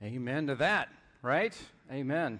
[0.00, 0.90] Amen to that,
[1.22, 1.52] right?
[1.90, 2.38] Amen.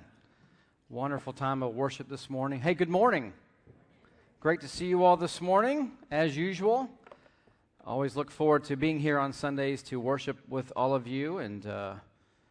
[0.89, 2.61] Wonderful time of worship this morning.
[2.61, 3.33] Hey, good morning.
[4.39, 6.89] Great to see you all this morning, as usual.
[7.85, 11.67] Always look forward to being here on Sundays to worship with all of you and
[11.67, 11.95] uh,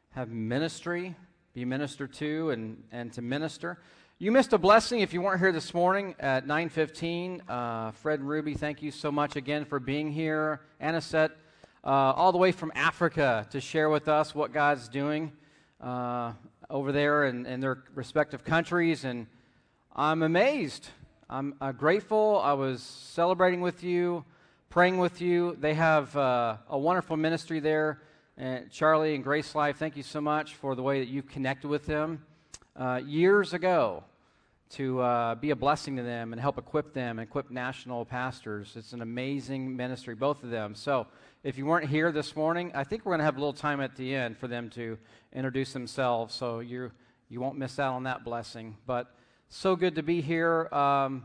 [0.10, 1.16] have ministry,
[1.54, 3.80] be ministered to, and, and to minister.
[4.20, 7.44] You missed a blessing if you weren't here this morning at 9:15.
[7.48, 10.60] Uh, Fred and Ruby, thank you so much again for being here.
[10.82, 11.32] Anisette,
[11.88, 15.32] uh, all the way from Africa to share with us what God's doing
[15.80, 16.34] uh,
[16.70, 19.06] over there in, in, their respective countries.
[19.06, 19.26] And
[19.96, 20.90] I'm amazed.
[21.30, 22.42] I'm uh, grateful.
[22.44, 24.26] I was celebrating with you,
[24.70, 25.56] praying with you.
[25.62, 28.02] They have uh, a wonderful ministry there.
[28.36, 31.70] And Charlie and Grace Life, thank you so much for the way that you've connected
[31.70, 32.22] with them
[32.76, 34.04] uh, years ago
[34.70, 38.74] to uh, be a blessing to them and help equip them, and equip national pastors.
[38.76, 40.76] It's an amazing ministry, both of them.
[40.76, 41.08] So,
[41.48, 43.80] if you weren't here this morning, I think we're going to have a little time
[43.80, 44.98] at the end for them to
[45.32, 46.92] introduce themselves, so you
[47.30, 48.76] you won't miss out on that blessing.
[48.86, 49.16] But
[49.48, 50.68] so good to be here.
[50.74, 51.24] Um,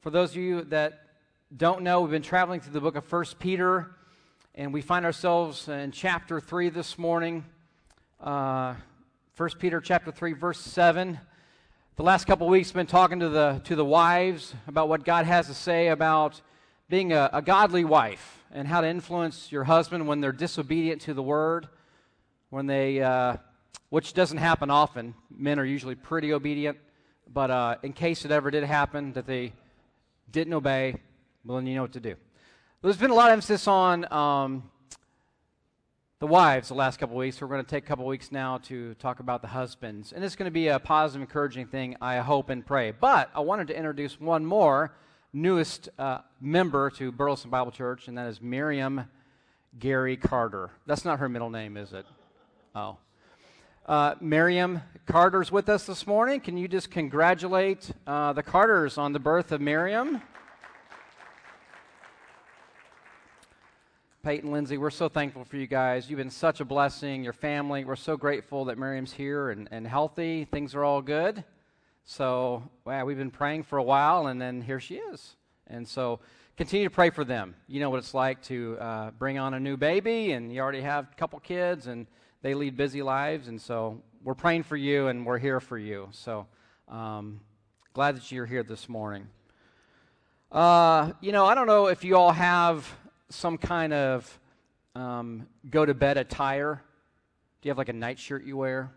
[0.00, 1.06] for those of you that
[1.56, 3.94] don't know, we've been traveling through the book of First Peter,
[4.56, 7.44] and we find ourselves in chapter three this morning.
[8.20, 8.74] Uh,
[9.36, 11.20] 1 Peter chapter 3 verse 7
[11.96, 15.46] the last couple weeks been talking to the to the wives about what god has
[15.46, 16.40] to say about
[16.88, 21.14] being a, a godly wife and how to influence your husband when they're disobedient to
[21.14, 21.68] the word,
[22.50, 23.36] when they, uh,
[23.88, 25.14] which doesn't happen often.
[25.34, 26.76] Men are usually pretty obedient,
[27.32, 29.54] but uh, in case it ever did happen that they
[30.30, 30.96] didn't obey,
[31.44, 32.14] well, then you know what to do.
[32.82, 34.70] There's been a lot of emphasis on um,
[36.18, 37.40] the wives the last couple weeks.
[37.40, 40.12] We're going to take a couple weeks now to talk about the husbands.
[40.12, 42.90] And it's going to be a positive, encouraging thing, I hope and pray.
[42.90, 44.94] But I wanted to introduce one more
[45.32, 49.04] newest uh, member to Burleson Bible Church, and that is Miriam
[49.78, 50.70] Gary Carter.
[50.86, 52.04] That's not her middle name, is it?
[52.74, 52.98] Oh.
[53.86, 56.40] Uh, Miriam Carter's with us this morning.
[56.40, 60.20] Can you just congratulate uh, the Carters on the birth of Miriam?
[64.22, 66.08] Peyton, Lindsay, we're so thankful for you guys.
[66.08, 67.84] You've been such a blessing, your family.
[67.84, 70.44] We're so grateful that Miriam's here and, and healthy.
[70.44, 71.42] Things are all good.
[72.04, 75.36] So, wow, we've been praying for a while, and then here she is.
[75.68, 76.18] And so,
[76.56, 77.54] continue to pray for them.
[77.68, 80.80] You know what it's like to uh, bring on a new baby, and you already
[80.80, 82.08] have a couple kids, and
[82.42, 83.46] they lead busy lives.
[83.46, 86.08] And so, we're praying for you, and we're here for you.
[86.10, 86.46] So,
[86.88, 87.40] um,
[87.92, 89.28] glad that you're here this morning.
[90.50, 92.92] Uh, you know, I don't know if you all have
[93.28, 94.40] some kind of
[94.96, 96.82] um, go to bed attire.
[97.60, 98.92] Do you have like a nightshirt you wear?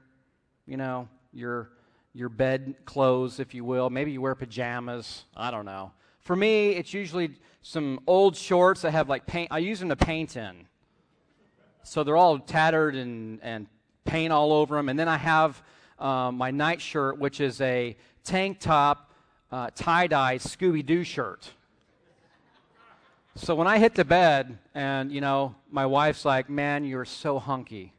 [0.66, 1.70] You know, you're
[2.16, 3.90] your bed clothes, if you will.
[3.90, 5.26] Maybe you wear pajamas.
[5.36, 5.92] I don't know.
[6.22, 7.32] For me, it's usually
[7.62, 9.50] some old shorts that have like paint.
[9.52, 10.66] I use them to paint in.
[11.84, 13.68] So they're all tattered and, and
[14.06, 14.88] paint all over them.
[14.88, 15.62] And then I have
[16.00, 19.12] um, my night shirt, which is a tank top,
[19.52, 21.52] uh, tie dye Scooby Doo shirt.
[23.36, 27.38] So when I hit the bed, and you know, my wife's like, "Man, you're so
[27.38, 27.92] hunky.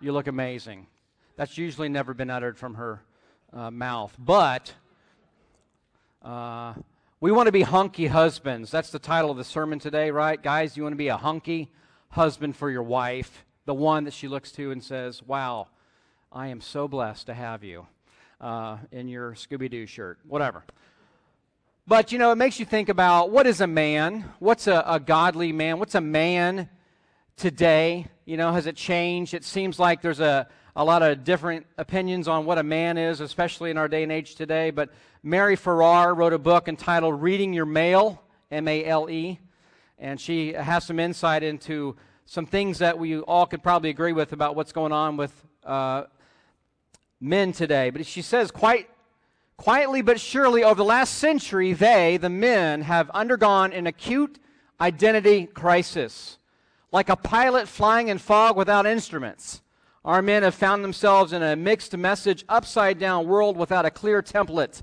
[0.00, 0.86] You look amazing."
[1.40, 3.00] That's usually never been uttered from her
[3.54, 4.14] uh, mouth.
[4.18, 4.74] But
[6.22, 6.74] uh,
[7.18, 8.70] we want to be hunky husbands.
[8.70, 10.42] That's the title of the sermon today, right?
[10.42, 11.72] Guys, you want to be a hunky
[12.10, 15.68] husband for your wife, the one that she looks to and says, Wow,
[16.30, 17.86] I am so blessed to have you
[18.38, 20.62] uh, in your Scooby Doo shirt, whatever.
[21.86, 24.30] But, you know, it makes you think about what is a man?
[24.40, 25.78] What's a, a godly man?
[25.78, 26.68] What's a man
[27.38, 28.08] today?
[28.26, 29.32] You know, has it changed?
[29.32, 30.46] It seems like there's a,
[30.76, 34.12] a lot of different opinions on what a man is, especially in our day and
[34.12, 34.70] age today.
[34.70, 34.90] But
[35.22, 39.38] Mary Farrar wrote a book entitled Reading Your Male, M A L E,
[39.98, 44.32] and she has some insight into some things that we all could probably agree with
[44.32, 45.32] about what's going on with
[45.64, 46.04] uh,
[47.20, 47.90] men today.
[47.90, 48.88] But she says, quite
[49.56, 54.38] quietly but surely, over the last century, they, the men, have undergone an acute
[54.80, 56.38] identity crisis,
[56.92, 59.60] like a pilot flying in fog without instruments.
[60.02, 64.22] Our men have found themselves in a mixed message, upside down world without a clear
[64.22, 64.80] template.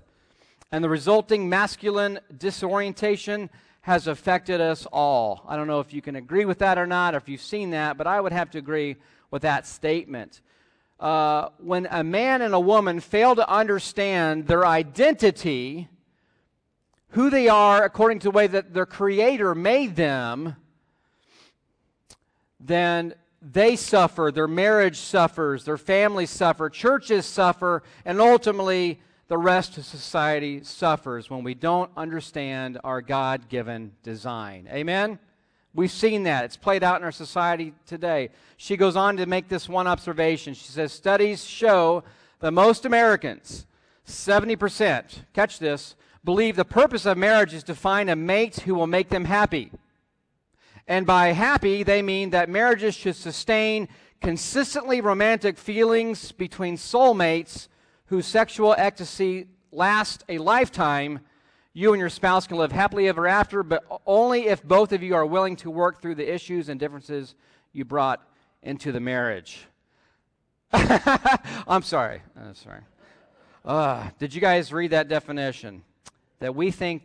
[0.71, 3.49] And the resulting masculine disorientation
[3.81, 5.43] has affected us all.
[5.47, 7.71] I don't know if you can agree with that or not, or if you've seen
[7.71, 8.97] that, but I would have to agree
[9.31, 10.41] with that statement.
[10.99, 15.87] Uh, when a man and a woman fail to understand their identity,
[17.09, 20.57] who they are according to the way that their Creator made them,
[22.59, 29.77] then they suffer, their marriage suffers, their families suffer, churches suffer, and ultimately the rest
[29.77, 34.67] of society suffers when we don't understand our God given design.
[34.71, 35.19] Amen?
[35.73, 36.45] We've seen that.
[36.45, 38.29] It's played out in our society today.
[38.55, 40.53] She goes on to make this one observation.
[40.53, 42.03] She says studies show
[42.39, 43.67] that most Americans,
[44.07, 48.87] 70%, catch this, believe the purpose of marriage is to find a mate who will
[48.87, 49.71] make them happy.
[50.87, 53.89] And by happy, they mean that marriages should sustain
[54.21, 57.67] consistently romantic feelings between soulmates
[58.05, 61.19] whose sexual ecstasy lasts a lifetime.
[61.73, 65.13] You and your spouse can live happily ever after, but only if both of you
[65.13, 67.35] are willing to work through the issues and differences
[67.73, 68.25] you brought
[68.63, 69.67] into the marriage.
[70.73, 72.21] I'm sorry.
[72.39, 72.81] Uh, sorry.
[73.63, 75.83] Uh, did you guys read that definition?
[76.39, 77.03] That we think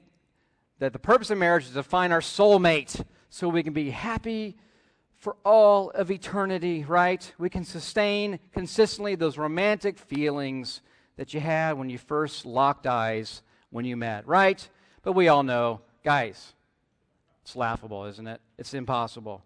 [0.79, 4.59] that the purpose of marriage is to find our soulmate so we can be happy
[5.17, 7.33] for all of eternity, right?
[7.39, 10.83] We can sustain consistently those romantic feelings
[11.17, 13.41] that you had when you first locked eyes
[13.71, 14.69] when you met, right?
[15.03, 16.53] But we all know, guys,
[17.43, 18.43] it's laughable, isn't it?
[18.59, 19.43] It's impossible.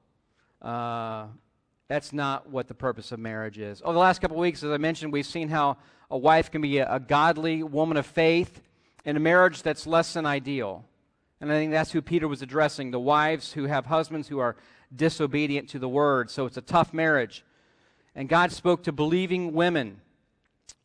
[0.61, 1.27] Uh,
[1.87, 3.82] that's not what the purpose of marriage is.
[3.82, 5.77] Over the last couple weeks, as I mentioned, we've seen how
[6.11, 8.61] a wife can be a, a godly woman of faith
[9.05, 10.85] in a marriage that's less than ideal.
[11.41, 14.56] And I think that's who Peter was addressing the wives who have husbands who are
[14.94, 16.31] disobedient to the word.
[16.31, 17.44] So it's a tough marriage.
[18.15, 20.00] And God spoke to believing women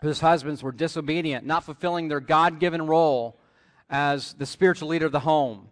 [0.02, 3.38] whose husbands were disobedient, not fulfilling their God given role
[3.90, 5.70] as the spiritual leader of the home.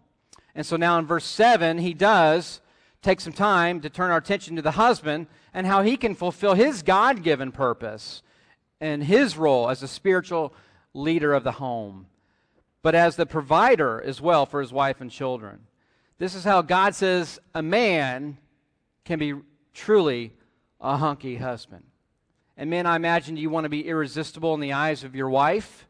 [0.54, 2.60] And so now in verse 7, he does
[3.02, 6.54] take some time to turn our attention to the husband and how he can fulfill
[6.54, 8.22] his God given purpose
[8.80, 10.54] and his role as a spiritual
[10.94, 12.06] leader of the home,
[12.82, 15.60] but as the provider as well for his wife and children.
[16.18, 18.38] This is how God says a man
[19.04, 19.34] can be
[19.72, 20.32] truly
[20.80, 21.84] a hunky husband.
[22.56, 25.86] And men, I imagine you want to be irresistible in the eyes of your wife.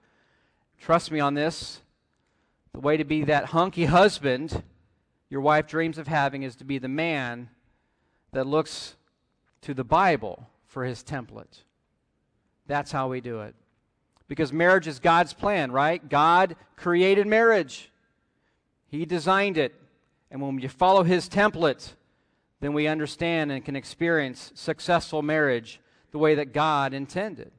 [0.79, 1.81] Trust me on this.
[2.73, 4.63] The way to be that hunky husband
[5.31, 7.49] your wife dreams of having is to be the man
[8.33, 8.97] that looks
[9.63, 11.63] to the Bible for his template.
[12.67, 13.55] That's how we do it.
[14.31, 16.09] Because marriage is God's plan, right?
[16.09, 17.91] God created marriage,
[18.87, 19.75] He designed it.
[20.31, 21.95] And when you follow His template,
[22.61, 25.81] then we understand and can experience successful marriage
[26.13, 27.51] the way that God intended.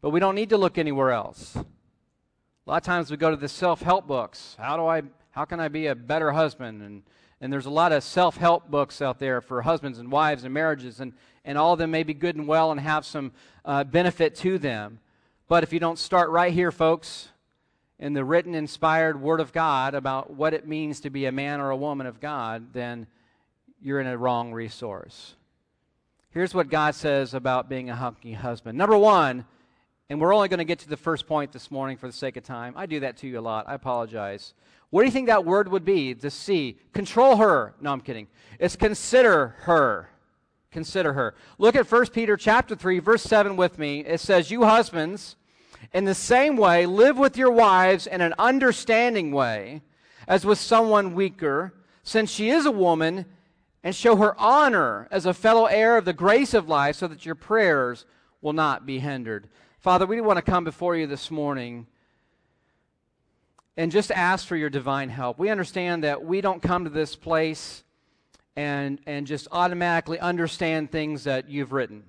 [0.00, 1.54] But we don't need to look anywhere else.
[1.54, 1.66] A
[2.64, 4.56] lot of times we go to the self help books.
[4.58, 6.80] How do I how can I be a better husband?
[6.80, 7.02] And,
[7.42, 10.54] and there's a lot of self help books out there for husbands and wives and
[10.54, 11.12] marriages, and,
[11.44, 13.32] and all of them may be good and well and have some
[13.66, 14.98] uh, benefit to them.
[15.50, 17.30] But if you don't start right here, folks,
[17.98, 21.60] in the written, inspired Word of God about what it means to be a man
[21.60, 23.08] or a woman of God, then
[23.82, 25.34] you're in a wrong resource.
[26.30, 28.78] Here's what God says about being a hunky husband.
[28.78, 29.44] Number one,
[30.08, 32.36] and we're only going to get to the first point this morning for the sake
[32.36, 32.72] of time.
[32.76, 33.68] I do that to you a lot.
[33.68, 34.54] I apologize.
[34.90, 36.14] What do you think that word would be?
[36.14, 36.78] To see.
[36.92, 37.74] Control her.
[37.80, 38.28] No, I'm kidding.
[38.60, 40.10] It's consider her.
[40.70, 41.34] Consider her.
[41.58, 44.04] Look at 1 Peter chapter 3, verse 7 with me.
[44.04, 45.34] It says, You husbands,
[45.92, 49.82] in the same way, live with your wives in an understanding way,
[50.28, 53.26] as with someone weaker, since she is a woman,
[53.82, 57.26] and show her honor as a fellow heir of the grace of life, so that
[57.26, 58.04] your prayers
[58.40, 59.48] will not be hindered.
[59.78, 61.86] Father, we want to come before you this morning
[63.76, 65.38] and just ask for your divine help.
[65.38, 67.82] We understand that we don't come to this place
[68.56, 72.04] and, and just automatically understand things that you've written.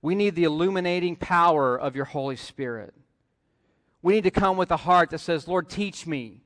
[0.00, 2.94] We need the illuminating power of your Holy Spirit.
[4.02, 6.40] We need to come with a heart that says, Lord, teach me,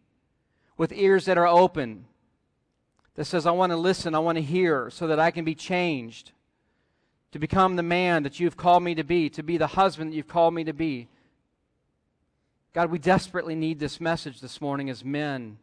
[0.76, 2.04] with ears that are open,
[3.14, 5.54] that says, I want to listen, I want to hear, so that I can be
[5.54, 6.32] changed
[7.32, 10.16] to become the man that you've called me to be, to be the husband that
[10.16, 11.08] you've called me to be,
[12.74, 15.56] God, we desperately need this message this morning as men.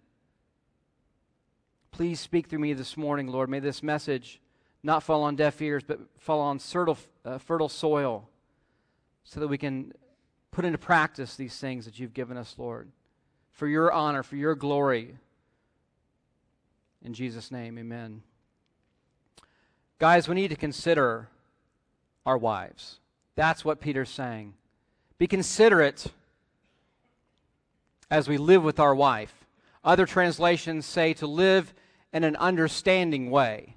[1.92, 3.50] Please speak through me this morning, Lord.
[3.52, 4.42] May this message
[4.82, 8.28] not fall on deaf ears, but fall on fertile, uh, fertile soil
[9.24, 9.94] so that we can
[10.54, 12.90] put into practice these things that you've given us, Lord,
[13.52, 15.18] for your honor, for your glory.
[17.04, 18.22] In Jesus' name, amen.
[20.00, 21.28] Guys, we need to consider
[22.26, 23.00] our wives.
[23.36, 24.54] That's what Peter's saying.
[25.18, 26.08] Be considerate
[28.12, 29.46] as we live with our wife.
[29.84, 31.74] Other translations say to live
[32.14, 33.76] in an understanding way.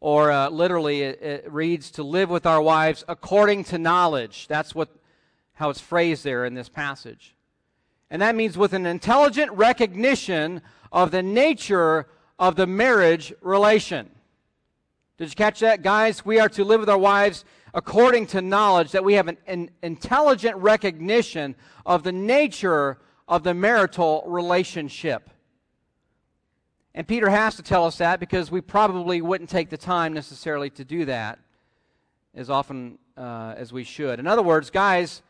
[0.00, 4.48] Or uh, literally, it, it reads to live with our wives according to knowledge.
[4.48, 4.88] That's what,
[5.54, 7.34] how it's phrased there in this passage.
[8.10, 12.06] And that means with an intelligent recognition of the nature
[12.38, 14.10] of the marriage relation.
[15.18, 15.82] Did you catch that?
[15.82, 17.44] Guys, we are to live with our wives
[17.74, 21.54] according to knowledge, that we have an, an intelligent recognition
[21.86, 25.30] of the nature of the marital relationship.
[26.94, 30.68] And Peter has to tell us that because we probably wouldn't take the time necessarily
[30.70, 31.38] to do that
[32.34, 34.18] as often uh, as we should.
[34.18, 35.22] In other words, guys,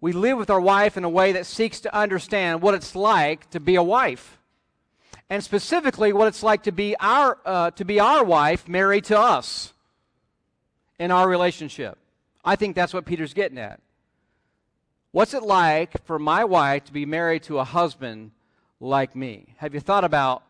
[0.00, 3.48] we live with our wife in a way that seeks to understand what it's like
[3.50, 4.38] to be a wife.
[5.28, 9.18] And specifically, what it's like to be our, uh, to be our wife married to
[9.18, 9.72] us
[10.98, 11.98] in our relationship.
[12.44, 13.80] I think that's what Peter's getting at.
[15.10, 18.32] What's it like for my wife to be married to a husband
[18.80, 19.54] like me?
[19.56, 20.42] Have you thought about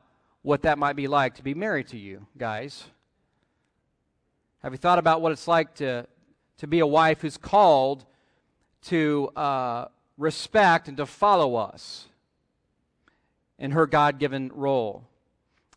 [0.43, 2.85] what that might be like to be married to you, guys?
[4.62, 6.07] Have you thought about what it's like to,
[6.59, 8.05] to be a wife who's called
[8.85, 12.06] to uh, respect and to follow us
[13.59, 15.04] in her God given role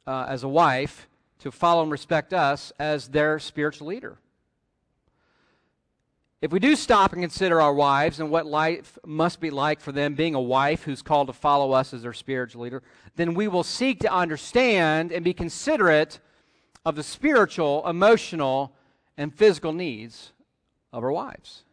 [0.05, 1.07] uh, as a wife,
[1.39, 4.17] to follow and respect us as their spiritual leader?
[6.41, 9.91] If we do stop and consider our wives and what life must be like for
[9.91, 12.81] them, being a wife who's called to follow us as their spiritual leader,
[13.17, 16.19] then we will seek to understand and be considerate
[16.85, 18.73] of the spiritual, emotional,
[19.17, 20.31] and physical needs
[20.93, 21.63] of our wives.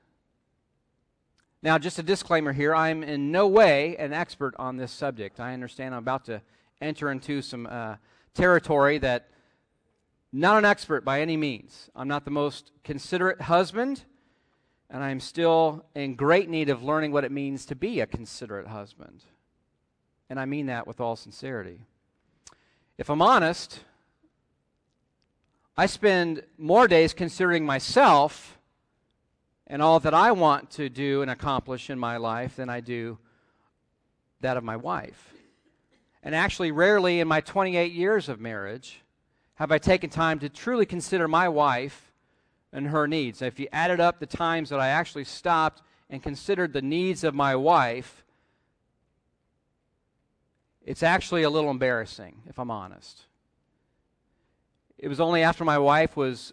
[1.66, 5.40] Now, just a disclaimer here I'm in no way an expert on this subject.
[5.40, 6.40] I understand I'm about to
[6.80, 7.96] enter into some uh,
[8.34, 9.30] territory that
[10.32, 11.90] not an expert by any means.
[11.96, 14.04] I'm not the most considerate husband
[14.90, 18.68] and I'm still in great need of learning what it means to be a considerate
[18.68, 19.24] husband.
[20.30, 21.80] And I mean that with all sincerity.
[22.96, 23.80] If I'm honest,
[25.76, 28.55] I spend more days considering myself
[29.66, 33.18] and all that I want to do and accomplish in my life than I do
[34.40, 35.34] that of my wife.
[36.22, 39.00] And actually, rarely in my 28 years of marriage
[39.54, 42.12] have I taken time to truly consider my wife
[42.72, 43.42] and her needs.
[43.42, 47.34] If you added up the times that I actually stopped and considered the needs of
[47.34, 48.24] my wife,
[50.84, 53.22] it's actually a little embarrassing, if I'm honest.
[54.98, 56.52] It was only after my wife was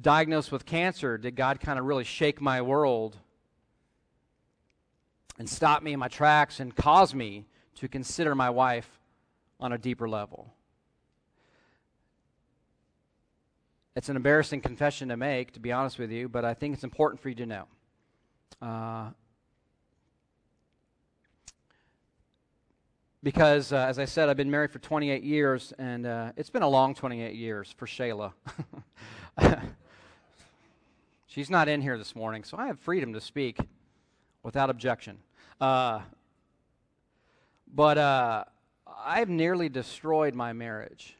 [0.00, 3.16] diagnosed with cancer did God kind of really shake my world
[5.38, 9.00] and stop me in my tracks and cause me to consider my wife
[9.60, 10.52] on a deeper level.
[13.96, 16.84] It's an embarrassing confession to make, to be honest with you, but I think it's
[16.84, 17.64] important for you to know.
[18.62, 19.10] Uh,
[23.22, 26.62] because, uh, as I said, I've been married for 28 years, and uh, it's been
[26.62, 28.32] a long 28 years for Shayla.
[31.38, 33.60] She's not in here this morning, so I have freedom to speak
[34.42, 35.18] without objection.
[35.60, 36.00] Uh,
[37.72, 38.42] but uh,
[39.04, 41.14] I've nearly destroyed my marriage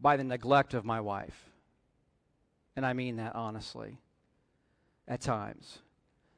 [0.00, 1.50] by the neglect of my wife.
[2.74, 3.98] And I mean that honestly
[5.06, 5.78] at times.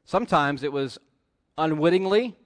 [0.05, 0.99] Sometimes it was
[1.57, 2.37] unwittingly,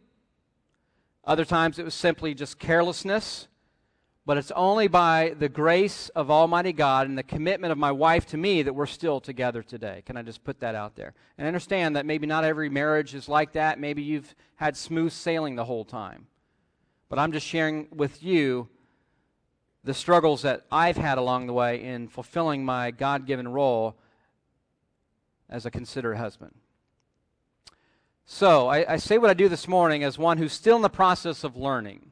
[1.24, 3.48] other times it was simply just carelessness.
[4.26, 8.24] But it's only by the grace of Almighty God and the commitment of my wife
[8.28, 10.02] to me that we're still together today.
[10.06, 11.12] Can I just put that out there?
[11.36, 13.78] And understand that maybe not every marriage is like that.
[13.78, 16.26] Maybe you've had smooth sailing the whole time.
[17.10, 18.68] But I'm just sharing with you
[19.84, 23.94] the struggles that I've had along the way in fulfilling my God given role
[25.50, 26.54] as a considerate husband.
[28.24, 30.88] So, I, I, say what I do this morning as one who's still in the
[30.88, 32.10] process of learning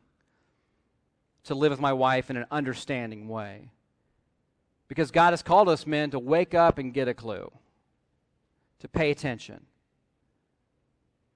[1.45, 3.71] to live with my wife in an understanding way.
[4.89, 7.51] Because God has called us men to wake up and get a clue,
[8.81, 9.65] to pay attention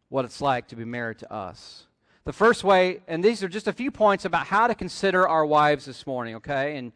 [0.08, 1.84] what it's like to be married to us.
[2.24, 5.46] The first way, and these are just a few points about how to consider our
[5.46, 6.76] wives this morning, okay?
[6.76, 6.92] And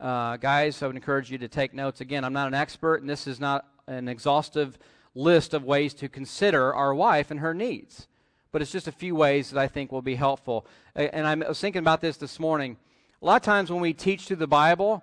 [0.00, 2.00] uh, guys, I would encourage you to take notes.
[2.00, 4.78] Again, I'm not an expert, and this is not an exhaustive
[5.14, 8.08] list of ways to consider our wife and her needs.
[8.52, 10.66] But it's just a few ways that I think will be helpful.
[10.94, 12.76] And I was thinking about this this morning.
[13.20, 15.02] A lot of times when we teach through the Bible,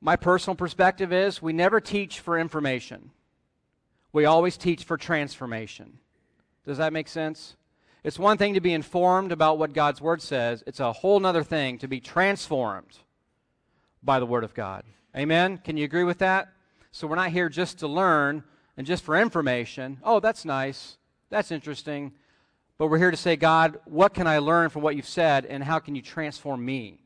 [0.00, 3.10] my personal perspective is we never teach for information,
[4.12, 5.98] we always teach for transformation.
[6.64, 7.56] Does that make sense?
[8.04, 11.42] It's one thing to be informed about what God's Word says, it's a whole other
[11.42, 12.98] thing to be transformed
[14.02, 14.84] by the Word of God.
[15.16, 15.58] Amen?
[15.58, 16.48] Can you agree with that?
[16.92, 18.44] So we're not here just to learn
[18.76, 19.98] and just for information.
[20.04, 20.98] Oh, that's nice.
[21.30, 22.12] That's interesting.
[22.78, 25.64] But we're here to say, God, what can I learn from what you've said, and
[25.64, 27.00] how can you transform me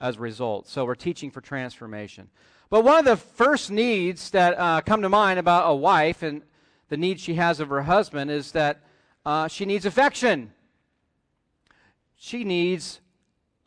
[0.00, 0.68] as a result?
[0.68, 2.28] So we're teaching for transformation.
[2.68, 6.42] But one of the first needs that uh, come to mind about a wife and
[6.88, 8.80] the need she has of her husband is that
[9.24, 10.52] uh, she needs affection.
[12.16, 13.00] She needs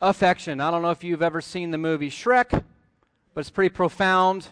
[0.00, 0.60] affection.
[0.60, 4.48] I don't know if you've ever seen the movie Shrek, but it's pretty profound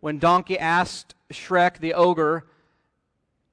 [0.00, 2.46] when Donkey asked Shrek, the ogre,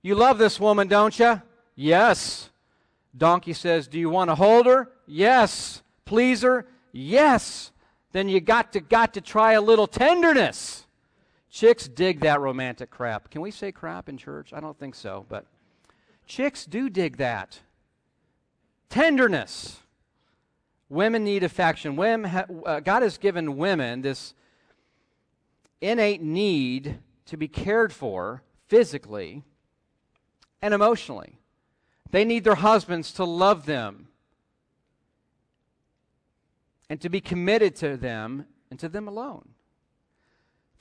[0.01, 1.41] You love this woman, don't you?
[1.75, 2.49] Yes.
[3.17, 4.91] Donkey says, Do you want to hold her?
[5.07, 5.81] Yes.
[6.05, 6.67] Please her?
[6.91, 7.71] Yes,
[8.13, 10.85] then you got to got to try a little tenderness.
[11.49, 13.29] Chicks dig that romantic crap.
[13.29, 14.53] Can we say crap in church?
[14.53, 15.45] I don't think so, but
[16.25, 17.59] chicks do dig that.
[18.89, 19.81] Tenderness.
[20.87, 21.95] Women need affection.
[21.95, 24.33] Women ha- uh, God has given women this
[25.81, 29.43] innate need to be cared for physically
[30.61, 31.39] and emotionally.
[32.11, 34.07] They need their husbands to love them
[36.89, 39.49] and to be committed to them and to them alone.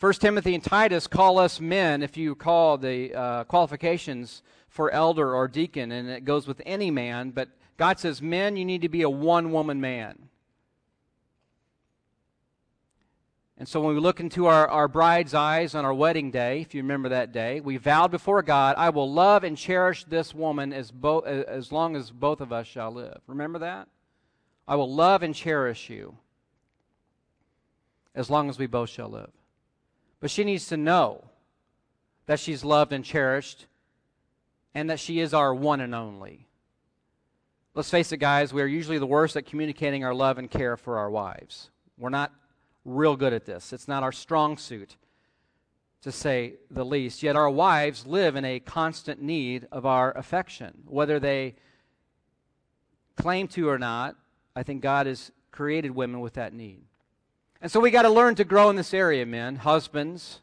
[0.01, 5.35] 1 Timothy and Titus call us men, if you call the uh, qualifications for elder
[5.35, 8.89] or deacon, and it goes with any man, but God says, men, you need to
[8.89, 10.29] be a one woman man.
[13.57, 16.75] And so when we look into our, our bride's eyes on our wedding day, if
[16.75, 20.73] you remember that day, we vowed before God, I will love and cherish this woman
[20.73, 23.21] as, bo- uh, as long as both of us shall live.
[23.29, 23.89] Remember that?
[24.67, 26.19] I will love and cherish you
[28.15, 29.31] as long as we both shall live.
[30.19, 31.25] But she needs to know
[32.27, 33.67] that she's loved and cherished
[34.75, 36.49] and that she is our one and only.
[37.75, 40.77] Let's face it, guys, we are usually the worst at communicating our love and care
[40.77, 41.71] for our wives.
[41.99, 42.33] We're not
[42.85, 43.73] real good at this.
[43.73, 44.97] It's not our strong suit,
[46.03, 47.23] to say the least.
[47.23, 50.83] Yet our wives live in a constant need of our affection.
[50.87, 51.55] Whether they
[53.17, 54.17] claim to or not,
[54.55, 56.83] I think God has created women with that need.
[57.63, 59.57] And so we got to learn to grow in this area, men.
[59.57, 60.41] Husbands,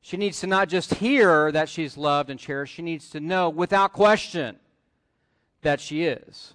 [0.00, 3.48] she needs to not just hear that she's loved and cherished, she needs to know
[3.48, 4.58] without question
[5.62, 6.54] that she is.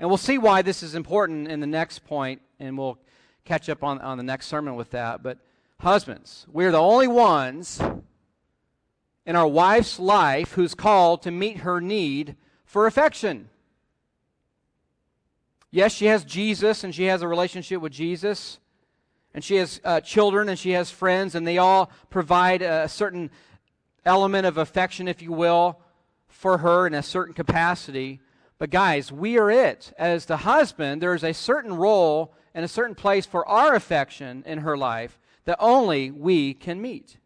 [0.00, 2.98] And we'll see why this is important in the next point, and we'll
[3.44, 5.22] catch up on, on the next sermon with that.
[5.22, 5.38] But
[5.80, 7.80] husbands, we're the only ones
[9.24, 13.48] in our wife's life who's called to meet her need for affection.
[15.70, 18.58] Yes, she has Jesus and she has a relationship with Jesus.
[19.34, 23.30] And she has uh, children and she has friends, and they all provide a certain
[24.04, 25.80] element of affection, if you will,
[26.28, 28.20] for her in a certain capacity.
[28.58, 29.94] But, guys, we are it.
[29.98, 34.42] As the husband, there is a certain role and a certain place for our affection
[34.46, 37.16] in her life that only we can meet.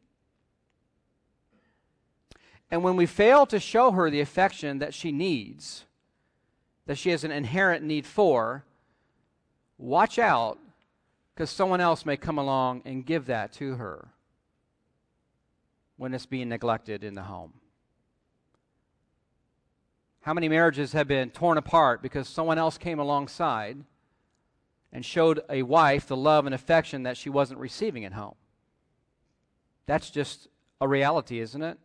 [2.71, 5.85] And when we fail to show her the affection that she needs,
[6.87, 8.65] that she has an inherent need for,
[9.79, 10.59] watch out
[11.35, 14.09] because someone else may come along and give that to her
[15.97, 17.53] when it's being neglected in the home.
[20.23, 23.79] How many marriages have been torn apart because someone else came alongside
[24.97, 28.35] and showed a wife the love and affection that she wasn't receiving at home.
[29.85, 30.49] That's just
[30.81, 31.79] a reality, isn't it?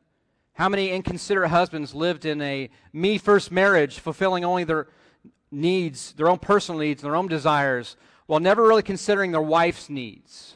[0.53, 4.87] How many inconsiderate husbands lived in a me first marriage, fulfilling only their
[5.51, 7.97] needs, their own personal needs, their own desires,
[8.27, 10.55] while never really considering their wife's needs?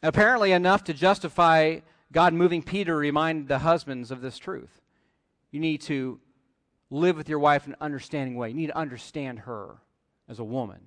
[0.00, 1.80] Apparently, enough to justify
[2.12, 4.80] God moving Peter to remind the husbands of this truth.
[5.50, 6.20] You need to
[6.88, 8.50] live with your wife in an understanding way.
[8.50, 9.78] You need to understand her
[10.28, 10.80] as a woman,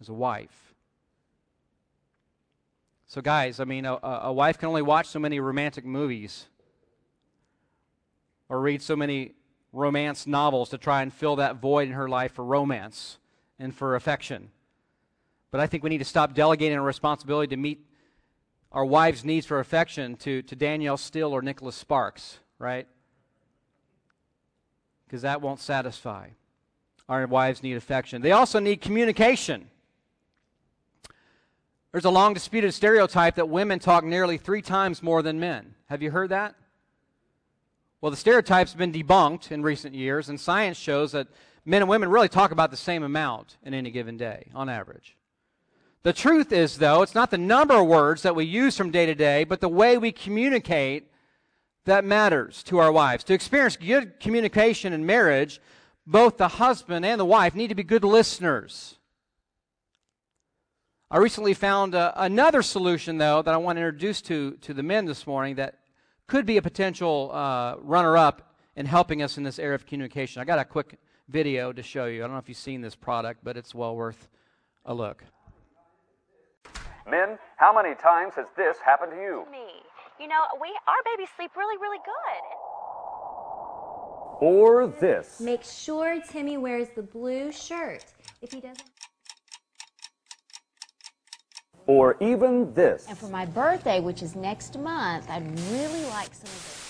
[0.00, 0.74] as a wife.
[3.06, 6.46] So, guys, I mean, a, a wife can only watch so many romantic movies
[8.48, 9.32] or read so many
[9.72, 13.18] romance novels to try and fill that void in her life for romance
[13.58, 14.50] and for affection.
[15.50, 17.86] But I think we need to stop delegating our responsibility to meet
[18.72, 22.86] our wives' needs for affection to, to Danielle Steel or Nicholas Sparks, right?
[25.06, 26.28] Because that won't satisfy.
[27.08, 28.22] Our wives need affection.
[28.22, 29.68] They also need communication.
[31.92, 35.74] There's a long disputed stereotype that women talk nearly three times more than men.
[35.86, 36.54] Have you heard that?
[38.00, 41.28] Well, the stereotype's been debunked in recent years, and science shows that
[41.64, 45.16] men and women really talk about the same amount in any given day, on average.
[46.02, 49.06] The truth is, though, it's not the number of words that we use from day
[49.06, 51.12] to day, but the way we communicate
[51.84, 53.22] that matters to our wives.
[53.24, 55.60] To experience good communication in marriage,
[56.06, 58.96] both the husband and the wife need to be good listeners.
[61.10, 64.82] I recently found uh, another solution, though, that I want to introduce to, to the
[64.82, 65.78] men this morning that
[66.26, 70.40] could be a potential uh, runner up in helping us in this area of communication.
[70.40, 72.24] I got a quick video to show you.
[72.24, 74.28] I don't know if you've seen this product, but it's well worth
[74.86, 75.22] a look.
[77.08, 79.44] Men, how many times has this happened to you?
[79.50, 79.66] Me.
[80.20, 82.42] You know, we our babies sleep really, really good.
[84.40, 85.40] Or this.
[85.40, 88.04] Make sure Timmy wears the blue shirt.
[88.40, 88.82] If he doesn't.
[91.86, 93.06] Or even this.
[93.08, 96.82] And for my birthday, which is next month, I'd really like some of this.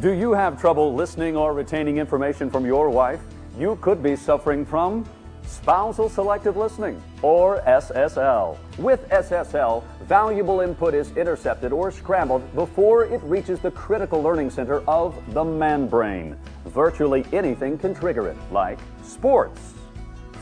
[0.00, 3.20] Do you have trouble listening or retaining information from your wife?
[3.58, 5.04] You could be suffering from
[5.52, 8.56] spousal selective listening, or SSL.
[8.78, 14.80] With SSL, valuable input is intercepted or scrambled before it reaches the critical learning center
[14.88, 16.36] of the man brain.
[16.66, 19.74] Virtually anything can trigger it, like sports,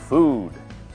[0.07, 0.51] food,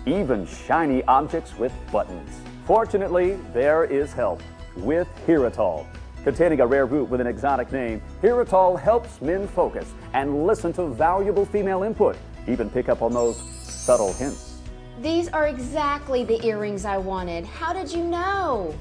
[0.06, 2.40] even shiny objects with buttons.
[2.64, 4.42] Fortunately, there is help
[4.76, 5.86] with Heritol.
[6.24, 10.88] Containing a rare root with an exotic name, Heritol helps men focus and listen to
[10.88, 12.16] valuable female input,
[12.48, 13.55] even pick up on those
[13.86, 14.58] subtle hints.
[15.00, 17.46] These are exactly the earrings I wanted.
[17.46, 18.74] How did you know?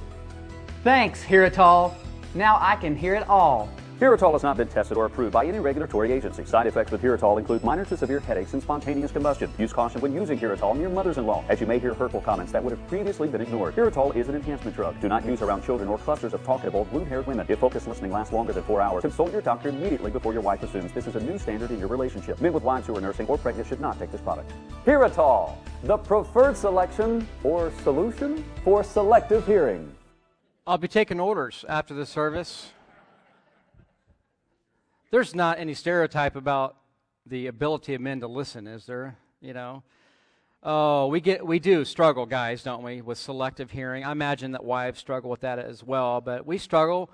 [0.83, 1.93] Thanks, Heritol.
[2.33, 3.69] Now I can hear it all.
[3.99, 6.43] Heritol has not been tested or approved by any regulatory agency.
[6.43, 9.49] Side effects with Heritol include minor to severe headaches and spontaneous combustion.
[9.57, 12.71] Use caution when using Heritol near mothers-in-law, as you may hear hurtful comments that would
[12.71, 13.73] have previously been ignored.
[13.73, 14.99] Heritol is an enhancement drug.
[14.99, 17.45] Do not use around children or clusters of talkative old blue-haired women.
[17.47, 20.61] If focused listening lasts longer than four hours, consult your doctor immediately before your wife
[20.61, 22.41] assumes this is a new standard in your relationship.
[22.41, 24.51] Men with wives who are nursing or pregnant should not take this product.
[24.85, 29.89] Heritol, the preferred selection or solution for selective hearing.
[30.67, 32.71] I'll be taking orders after the service.
[35.11, 36.77] There's not any stereotype about
[37.25, 39.17] the ability of men to listen, is there?
[39.41, 39.83] You know?
[40.63, 44.03] Oh, we get we do struggle, guys, don't we, with selective hearing.
[44.03, 47.11] I imagine that wives struggle with that as well, but we struggle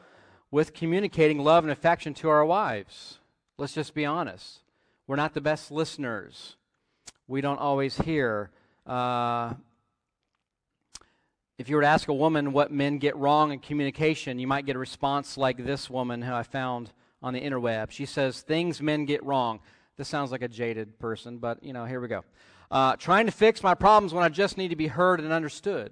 [0.52, 3.20] with communicating love and affection to our wives.
[3.58, 4.60] Let's just be honest.
[5.06, 6.56] We're not the best listeners.
[7.28, 8.52] We don't always hear.
[8.88, 9.56] Uh,
[11.58, 14.66] if you were to ask a woman what men get wrong in communication, you might
[14.66, 17.92] get a response like this woman who I found on the interweb.
[17.92, 19.60] She says, Things men get wrong.
[19.98, 22.24] This sounds like a jaded person, but you know, here we go.
[22.70, 25.92] Uh, trying to fix my problems when I just need to be heard and understood.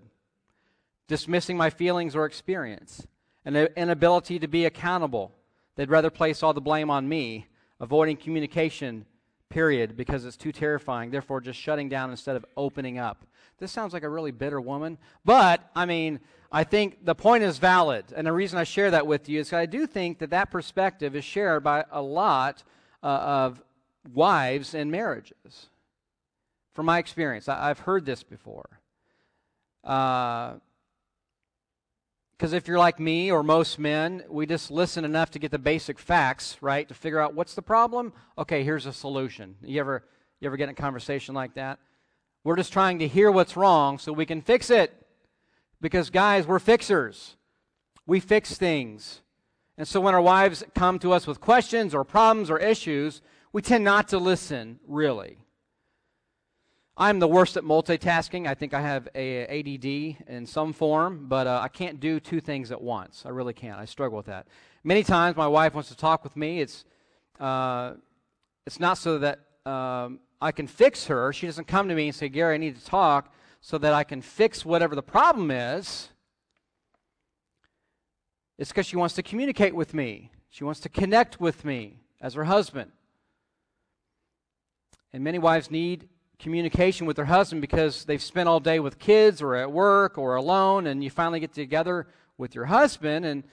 [1.08, 3.06] Dismissing my feelings or experience.
[3.46, 5.32] An inability to be accountable.
[5.76, 7.48] They'd rather place all the blame on me.
[7.80, 9.06] Avoiding communication,
[9.50, 11.12] period, because it's too terrifying.
[11.12, 13.26] Therefore, just shutting down instead of opening up.
[13.58, 14.98] This sounds like a really bitter woman.
[15.26, 16.20] But, I mean,
[16.52, 18.06] I think the point is valid.
[18.16, 21.16] And the reason I share that with you is I do think that that perspective
[21.16, 22.64] is shared by a lot
[23.04, 23.64] uh, of
[24.14, 25.70] wives and marriages.
[26.74, 28.80] From my experience, I, have heard this before.
[32.40, 35.60] Because if you're like me or most men, we just listen enough to get the
[35.60, 36.88] basic facts, right?
[36.88, 38.14] To figure out what's the problem.
[38.38, 39.56] Okay, here's a solution.
[39.62, 40.06] You ever,
[40.40, 41.80] you ever get in a conversation like that?
[42.46, 45.06] We're just trying to hear what's wrong so we can fix it.
[45.82, 47.36] Because, guys, we're fixers.
[48.06, 49.22] We fix things.
[49.78, 53.22] And so when our wives come to us with questions or problems or issues,
[53.52, 55.40] we tend not to listen, really.
[57.02, 58.46] I'm the worst at multitasking.
[58.46, 62.42] I think I have a ADD in some form, but uh, I can't do two
[62.42, 63.24] things at once.
[63.26, 63.80] I really can't.
[63.80, 64.48] I struggle with that.
[64.84, 66.60] Many times, my wife wants to talk with me.
[66.60, 66.84] It's
[67.40, 67.94] uh,
[68.68, 71.32] it's not so that um, I can fix her.
[71.32, 74.04] She doesn't come to me and say, "Gary, I need to talk." so that I
[74.04, 76.10] can fix whatever the problem is,
[78.58, 80.32] it's because she wants to communicate with me.
[80.50, 82.92] She wants to connect with me as her husband.
[85.14, 86.08] And many wives need
[86.40, 90.36] communication with their husband because they've spent all day with kids or at work or
[90.36, 93.44] alone, and you finally get together with your husband and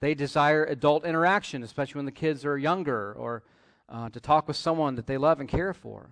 [0.00, 3.42] they desire adult interaction, especially when the kids are younger, or
[3.88, 6.10] uh, to talk with someone that they love and care for.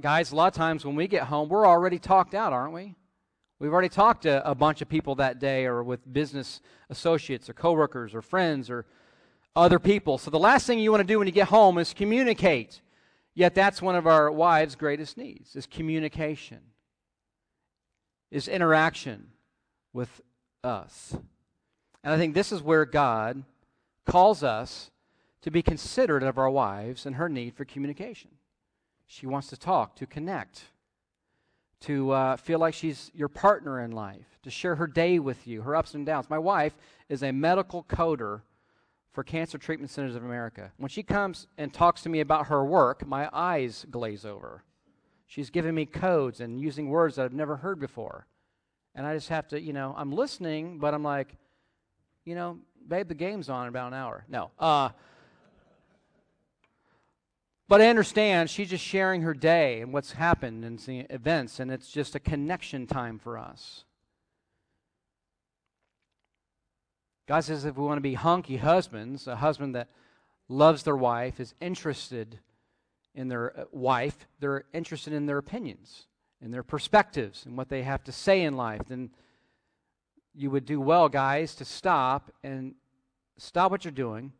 [0.00, 2.94] Guys, a lot of times when we get home, we're already talked out, aren't we?
[3.58, 7.54] We've already talked to a bunch of people that day, or with business associates, or
[7.54, 8.86] coworkers, or friends, or
[9.56, 10.18] other people.
[10.18, 12.80] So the last thing you want to do when you get home is communicate.
[13.34, 16.60] Yet that's one of our wives' greatest needs is communication.
[18.30, 19.28] Is interaction
[19.92, 20.20] with
[20.64, 21.14] us.
[22.04, 23.44] And I think this is where God
[24.06, 24.90] calls us
[25.42, 28.30] to be considerate of our wives and her need for communication.
[29.06, 30.64] She wants to talk, to connect,
[31.80, 35.62] to uh, feel like she's your partner in life, to share her day with you,
[35.62, 36.30] her ups and downs.
[36.30, 36.74] My wife
[37.08, 38.42] is a medical coder
[39.12, 40.72] for Cancer Treatment Centers of America.
[40.78, 44.64] When she comes and talks to me about her work, my eyes glaze over.
[45.26, 48.26] She's giving me codes and using words that I've never heard before.
[48.94, 51.36] And I just have to, you know, I'm listening, but I'm like,
[52.24, 54.24] you know, babe, the game's on in about an hour.
[54.28, 54.50] No.
[54.58, 54.90] Uh,
[57.68, 61.70] but I understand she's just sharing her day and what's happened and the events, and
[61.70, 63.84] it's just a connection time for us.
[67.26, 69.88] God says if we want to be hunky husbands, a husband that
[70.48, 72.38] loves their wife, is interested
[73.14, 76.06] in their uh, wife, they're interested in their opinions,
[76.40, 79.10] in their perspectives, and what they have to say in life, then
[80.34, 82.74] you would do well, guys, to stop and
[83.38, 84.32] stop what you're doing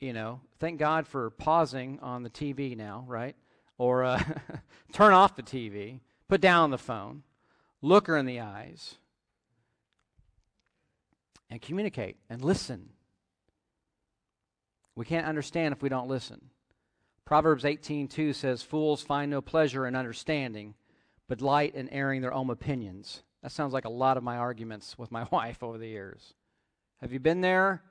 [0.00, 3.36] you know, thank God for pausing on the TV now, right?
[3.76, 4.22] Or uh,
[4.92, 7.22] turn off the TV, put down the phone,
[7.82, 8.96] look her in the eyes,
[11.50, 12.90] and communicate and listen.
[14.94, 16.50] We can't understand if we don't listen.
[17.24, 20.74] Proverbs 18:2 says fools find no pleasure in understanding,
[21.28, 23.22] but delight in airing their own opinions.
[23.42, 26.34] That sounds like a lot of my arguments with my wife over the years.
[27.00, 27.82] Have you been there?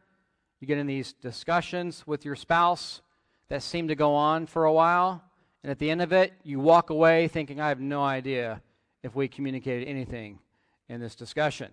[0.60, 3.02] You get in these discussions with your spouse
[3.48, 5.24] that seem to go on for a while,
[5.64, 8.62] and at the end of it, you walk away thinking, I have no idea
[9.04, 10.40] if we communicated anything
[10.90, 11.72] in this discussion.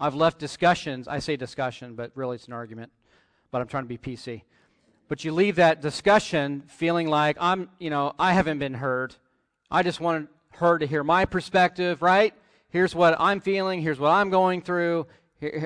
[0.00, 2.90] I've left discussions, I say discussion, but really it's an argument,
[3.50, 4.42] but I'm trying to be PC.
[5.08, 9.14] But you leave that discussion feeling like I'm, you know, I haven't been heard.
[9.70, 12.32] I just wanted her to hear my perspective, right?
[12.70, 15.06] Here's what I'm feeling, here's what I'm going through.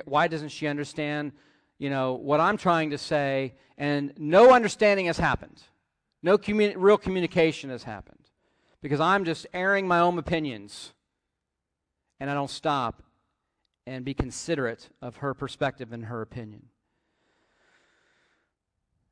[0.04, 1.32] Why doesn't she understand,
[1.78, 3.54] you know, what I'm trying to say?
[3.78, 5.62] And no understanding has happened.
[6.24, 8.30] No commun- real communication has happened
[8.80, 10.92] because I'm just airing my own opinions
[12.18, 13.02] and I don't stop
[13.86, 16.68] and be considerate of her perspective and her opinion.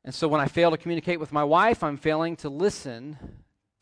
[0.05, 3.19] And so when I fail to communicate with my wife, I'm failing to listen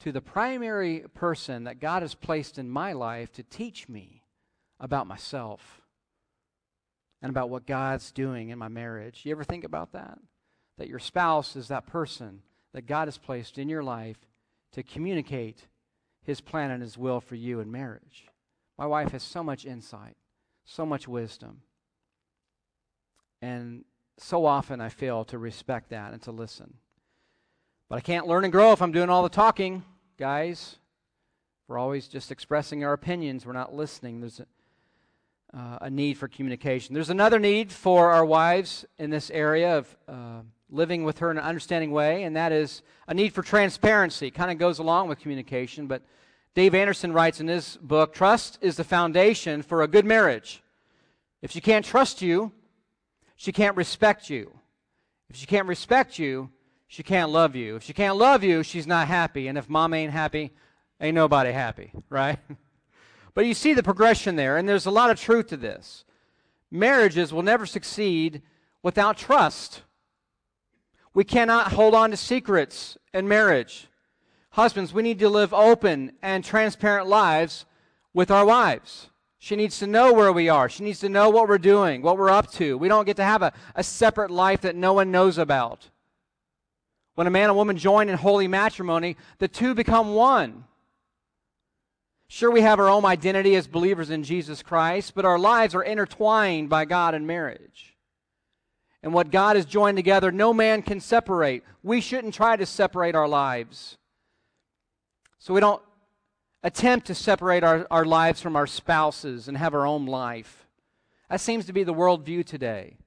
[0.01, 4.23] to the primary person that God has placed in my life to teach me
[4.79, 5.83] about myself
[7.23, 9.23] and about what God's doing in my marriage.
[9.25, 10.19] You ever think about that?
[10.79, 14.17] That your spouse is that person that God has placed in your life
[14.73, 15.67] to communicate
[16.23, 18.27] his plan and his will for you in marriage.
[18.79, 20.17] My wife has so much insight,
[20.71, 21.63] so much wisdom.
[23.43, 23.85] And
[24.19, 26.75] so often I fail to respect that and to listen.
[27.89, 29.83] But I can't learn and grow if I'm doing all the talking,
[30.17, 30.77] guys.
[31.67, 34.21] We're always just expressing our opinions, we're not listening.
[34.21, 36.95] There's a, uh, a need for communication.
[36.95, 41.39] There's another need for our wives in this area of uh, living with her in
[41.39, 44.31] an understanding way, and that is a need for transparency.
[44.31, 46.03] Kind of goes along with communication, but
[46.55, 50.63] Dave Anderson writes in his book Trust is the foundation for a good marriage.
[51.43, 52.53] If she can't trust you,
[53.37, 54.53] she can't respect you.
[55.29, 56.51] If she can't respect you,
[56.89, 57.77] she can't love you.
[57.77, 59.47] If she can't love you, she's not happy.
[59.47, 60.51] And if mom ain't happy,
[61.01, 62.39] ain't nobody happy, right?
[63.33, 66.05] but you see the progression there, and there's a lot of truth to this.
[66.71, 68.43] Marriages will never succeed
[68.83, 69.83] without trust.
[71.15, 73.87] We cannot hold on to secrets in marriage.
[74.53, 77.67] Husbands, we need to live open and transparent lives
[78.13, 79.09] with our wives.
[79.39, 80.69] She needs to know where we are.
[80.69, 82.77] She needs to know what we're doing, what we're up to.
[82.77, 85.89] We don't get to have a, a separate life that no one knows about.
[87.15, 90.65] When a man and woman join in holy matrimony, the two become one.
[92.29, 95.83] Sure, we have our own identity as believers in Jesus Christ, but our lives are
[95.83, 97.97] intertwined by God in marriage.
[99.03, 101.65] And what God has joined together, no man can separate.
[101.83, 103.97] We shouldn't try to separate our lives.
[105.41, 105.83] So we don't
[106.63, 110.67] attempt to separate our, our lives from our spouses and have our own life.
[111.31, 112.99] That seems to be the worldview today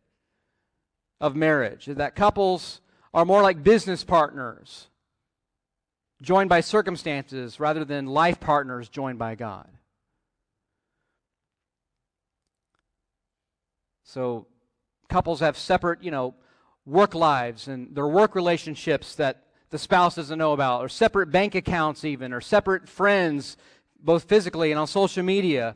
[1.21, 2.81] of marriage, that couples
[3.13, 4.87] are more like business partners,
[6.23, 9.69] joined by circumstances rather than life partners joined by God.
[14.03, 14.47] So
[15.07, 16.33] couples have separate, you know,
[16.83, 19.43] work lives and their work relationships that
[19.73, 23.57] the spouse doesn't know about, or separate bank accounts, even, or separate friends,
[23.99, 25.75] both physically and on social media.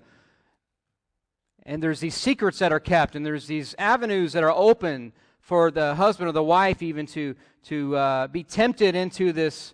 [1.65, 5.71] And there's these secrets that are kept, and there's these avenues that are open for
[5.71, 9.73] the husband or the wife, even to, to uh, be tempted into this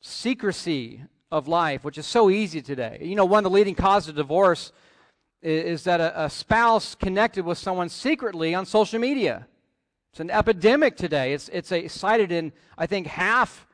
[0.00, 2.98] secrecy of life, which is so easy today.
[3.02, 4.70] You know, one of the leading causes of divorce
[5.42, 9.48] is, is that a, a spouse connected with someone secretly on social media.
[10.10, 11.32] It's an epidemic today.
[11.32, 13.66] It's, it's a, cited in, I think, half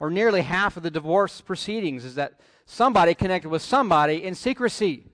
[0.00, 5.04] or nearly half of the divorce proceedings is that somebody connected with somebody in secrecy.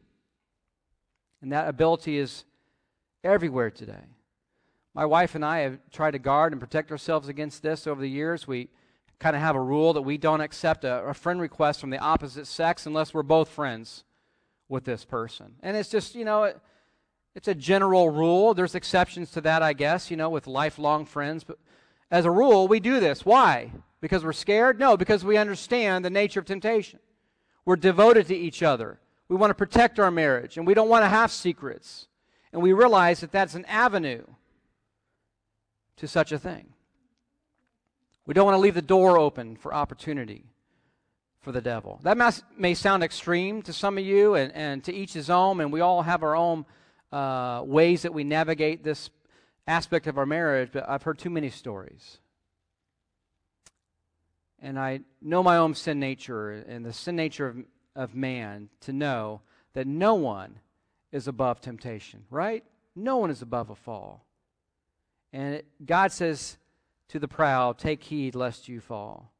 [1.42, 2.44] And that ability is
[3.24, 4.04] everywhere today.
[4.94, 8.10] My wife and I have tried to guard and protect ourselves against this over the
[8.10, 8.46] years.
[8.46, 8.68] We
[9.18, 11.98] kind of have a rule that we don't accept a, a friend request from the
[11.98, 14.04] opposite sex unless we're both friends
[14.68, 15.54] with this person.
[15.62, 16.60] And it's just, you know, it,
[17.34, 18.54] it's a general rule.
[18.54, 21.44] There's exceptions to that, I guess, you know, with lifelong friends.
[21.44, 21.58] But
[22.10, 23.24] as a rule, we do this.
[23.24, 23.72] Why?
[24.00, 24.80] Because we're scared?
[24.80, 26.98] No, because we understand the nature of temptation.
[27.64, 28.98] We're devoted to each other.
[29.28, 32.08] We want to protect our marriage, and we don't want to have secrets.
[32.52, 34.24] And we realize that that's an avenue
[35.98, 36.72] to such a thing.
[38.26, 40.46] We don't want to leave the door open for opportunity
[41.40, 42.00] for the devil.
[42.02, 45.72] That may sound extreme to some of you, and, and to each his own, and
[45.72, 46.64] we all have our own
[47.12, 49.10] uh, ways that we navigate this
[49.66, 52.18] aspect of our marriage, but I've heard too many stories.
[54.60, 57.56] And I know my own sin nature and the sin nature of,
[57.96, 59.40] of man to know
[59.72, 60.58] that no one
[61.12, 62.64] is above temptation, right?
[62.94, 64.24] No one is above a fall.
[65.32, 66.58] And it, God says
[67.08, 69.32] to the proud, Take heed lest you fall.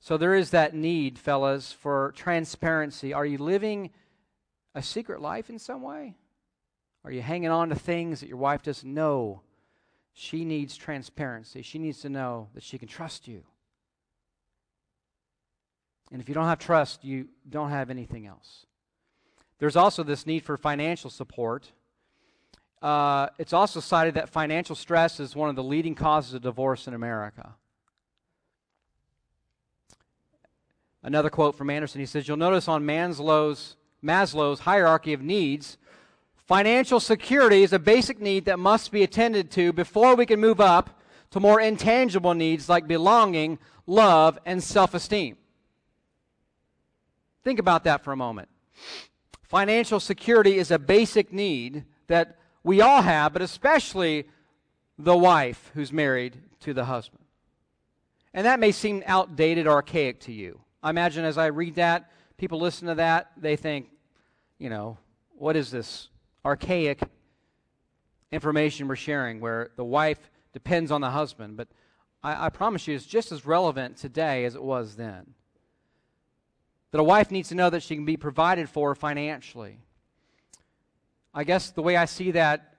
[0.00, 3.12] So there is that need, fellas, for transparency.
[3.12, 3.90] Are you living
[4.74, 6.16] a secret life in some way?
[7.06, 9.42] Are you hanging on to things that your wife doesn't know?
[10.12, 11.62] She needs transparency.
[11.62, 13.44] She needs to know that she can trust you.
[16.10, 18.66] And if you don't have trust, you don't have anything else.
[19.60, 21.70] There's also this need for financial support.
[22.82, 26.88] Uh, it's also cited that financial stress is one of the leading causes of divorce
[26.88, 27.54] in America.
[31.04, 35.78] Another quote from Anderson he says, You'll notice on Maslow's, Maslow's hierarchy of needs,
[36.46, 40.60] financial security is a basic need that must be attended to before we can move
[40.60, 45.36] up to more intangible needs like belonging, love, and self esteem.
[47.44, 48.48] Think about that for a moment.
[49.42, 54.26] Financial security is a basic need that we all have, but especially
[54.98, 57.22] the wife who's married to the husband.
[58.34, 60.60] And that may seem outdated, or archaic to you.
[60.82, 63.88] I imagine as I read that, people listen to that, they think,
[64.58, 64.98] you know,
[65.38, 66.08] what is this
[66.46, 67.00] archaic
[68.30, 71.56] information we're sharing where the wife depends on the husband?
[71.56, 71.68] But
[72.22, 75.34] I, I promise you, it's just as relevant today as it was then.
[76.92, 79.78] That a wife needs to know that she can be provided for financially.
[81.34, 82.74] I guess the way I see that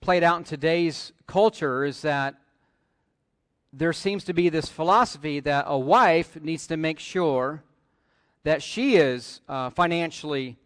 [0.00, 2.34] played out in today's culture is that
[3.72, 7.62] there seems to be this philosophy that a wife needs to make sure
[8.42, 10.56] that she is uh, financially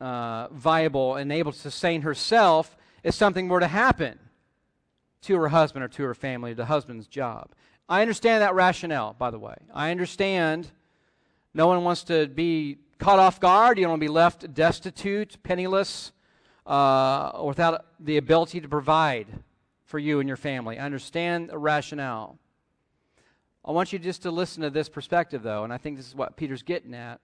[0.00, 4.18] uh, viable and able to sustain herself if something were to happen
[5.22, 7.50] to her husband or to her family, the husband's job.
[7.88, 9.54] I understand that rationale, by the way.
[9.72, 10.68] I understand
[11.54, 13.78] no one wants to be caught off guard.
[13.78, 16.12] You don't want to be left destitute, penniless,
[16.66, 19.26] uh, without the ability to provide
[19.84, 20.78] for you and your family.
[20.78, 22.38] I understand the rationale.
[23.64, 26.14] I want you just to listen to this perspective, though, and I think this is
[26.14, 27.20] what Peter's getting at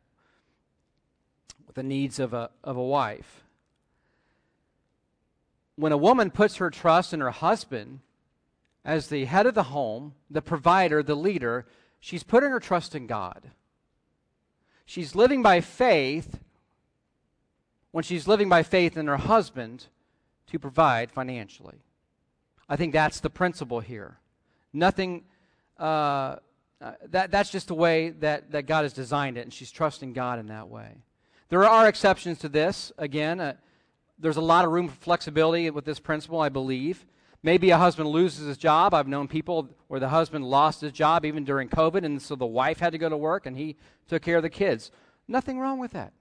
[1.75, 3.43] the needs of a, of a wife.
[5.77, 8.01] When a woman puts her trust in her husband,
[8.85, 11.67] as the head of the home, the provider, the leader,
[12.01, 13.51] she's putting her trust in God.
[14.85, 16.41] She's living by faith
[17.93, 19.87] when she's living by faith in her husband
[20.49, 21.83] to provide financially.
[22.69, 24.19] I think that's the principle here.
[24.73, 25.25] Nothing,
[25.79, 26.37] uh,
[26.81, 30.15] uh, that, that's just the way that, that God has designed it, and she's trusting
[30.15, 31.03] God in that way.
[31.53, 32.93] There are exceptions to this.
[32.97, 33.53] Again, uh,
[34.19, 37.05] there's a lot of room for flexibility with this principle, I believe.
[37.43, 38.95] Maybe a husband loses his job.
[38.95, 42.47] I've known people where the husband lost his job even during COVID, and so the
[42.47, 43.77] wife had to go to work and he
[44.09, 44.91] took care of the kids.
[45.29, 46.15] Nothing wrong with that.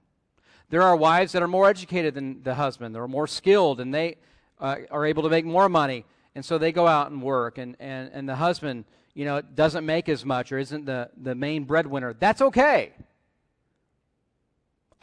[0.68, 4.18] There are wives that are more educated than the husband, they're more skilled, and they
[4.60, 7.74] uh, are able to make more money, and so they go out and work, and,
[7.80, 11.64] and, and the husband you know, doesn't make as much or isn't the, the main
[11.64, 12.12] breadwinner.
[12.12, 12.92] That's okay.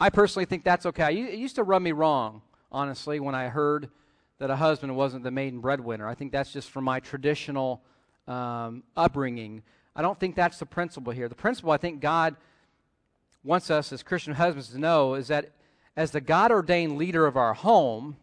[0.00, 1.14] I personally think that's okay.
[1.14, 2.40] It used to rub me wrong,
[2.72, 3.90] honestly, when I heard
[4.38, 6.08] that a husband wasn't the maiden breadwinner.
[6.08, 7.82] I think that's just from my traditional
[8.26, 9.62] um, upbringing.
[9.94, 11.28] I don't think that's the principle here.
[11.28, 12.36] The principle I think God
[13.44, 15.52] wants us as Christian husbands to know is that
[15.96, 18.16] as the God ordained leader of our home,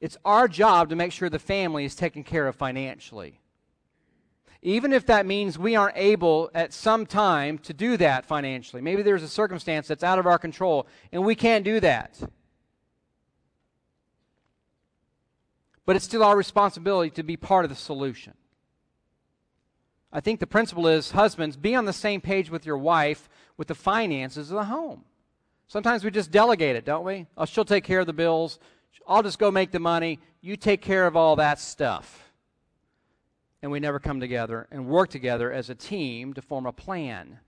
[0.00, 3.40] it's our job to make sure the family is taken care of financially.
[4.66, 8.82] Even if that means we aren't able at some time to do that financially.
[8.82, 12.20] Maybe there's a circumstance that's out of our control and we can't do that.
[15.86, 18.34] but it's still our responsibility to be part of the solution.
[20.12, 23.68] I think the principle is husbands, be on the same page with your wife with
[23.68, 25.04] the finances of the home.
[25.68, 27.26] Sometimes we just delegate it, don't we?
[27.36, 28.58] Oh, she'll take care of the bills.
[29.06, 30.18] I'll just go make the money.
[30.40, 32.25] You take care of all that stuff.
[33.66, 37.40] And we never come together and work together as a team to form a plan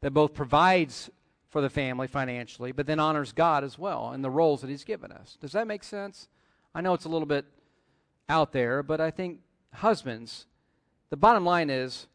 [0.00, 1.10] that both provides
[1.50, 4.84] for the family financially, but then honors God as well in the roles that He's
[4.84, 5.36] given us.
[5.38, 6.28] Does that make sense?
[6.74, 7.44] I know it's a little bit
[8.26, 9.40] out there, but I think
[9.74, 10.46] husbands,
[11.10, 12.06] the bottom line is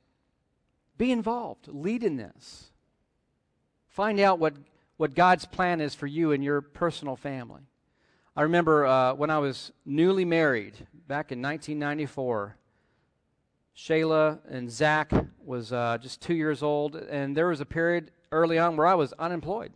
[0.98, 2.72] be involved, lead in this.
[3.90, 4.56] Find out what,
[4.98, 7.62] what God's plan is for you and your personal family.
[8.36, 12.58] I remember uh, when I was newly married back in 1994.
[13.78, 15.12] Shayla and Zach
[15.44, 18.96] was uh, just two years old, and there was a period early on where I
[18.96, 19.72] was unemployed.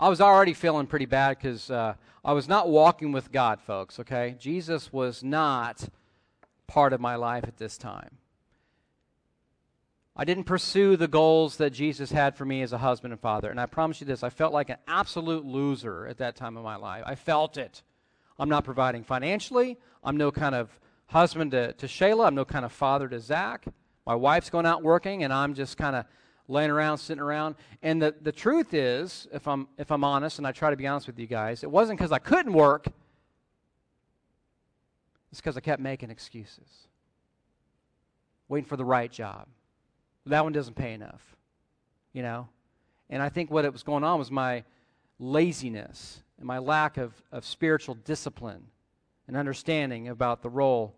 [0.00, 4.00] I was already feeling pretty bad because uh, I was not walking with God, folks,
[4.00, 4.34] okay?
[4.38, 5.88] Jesus was not
[6.66, 8.16] part of my life at this time.
[10.20, 13.48] I didn't pursue the goals that Jesus had for me as a husband and father.
[13.48, 16.62] And I promise you this I felt like an absolute loser at that time of
[16.62, 17.04] my life.
[17.06, 17.82] I felt it.
[18.38, 19.78] I'm not providing financially.
[20.04, 22.26] I'm no kind of husband to, to Shayla.
[22.26, 23.64] I'm no kind of father to Zach.
[24.06, 26.04] My wife's going out working, and I'm just kind of
[26.48, 27.54] laying around, sitting around.
[27.82, 30.86] And the, the truth is, if I'm, if I'm honest, and I try to be
[30.86, 32.88] honest with you guys, it wasn't because I couldn't work,
[35.30, 36.88] it's because I kept making excuses,
[38.48, 39.46] waiting for the right job.
[40.30, 41.36] That one doesn't pay enough,
[42.12, 42.48] you know?
[43.08, 44.64] And I think what it was going on was my
[45.18, 48.66] laziness and my lack of, of spiritual discipline
[49.26, 50.94] and understanding about the role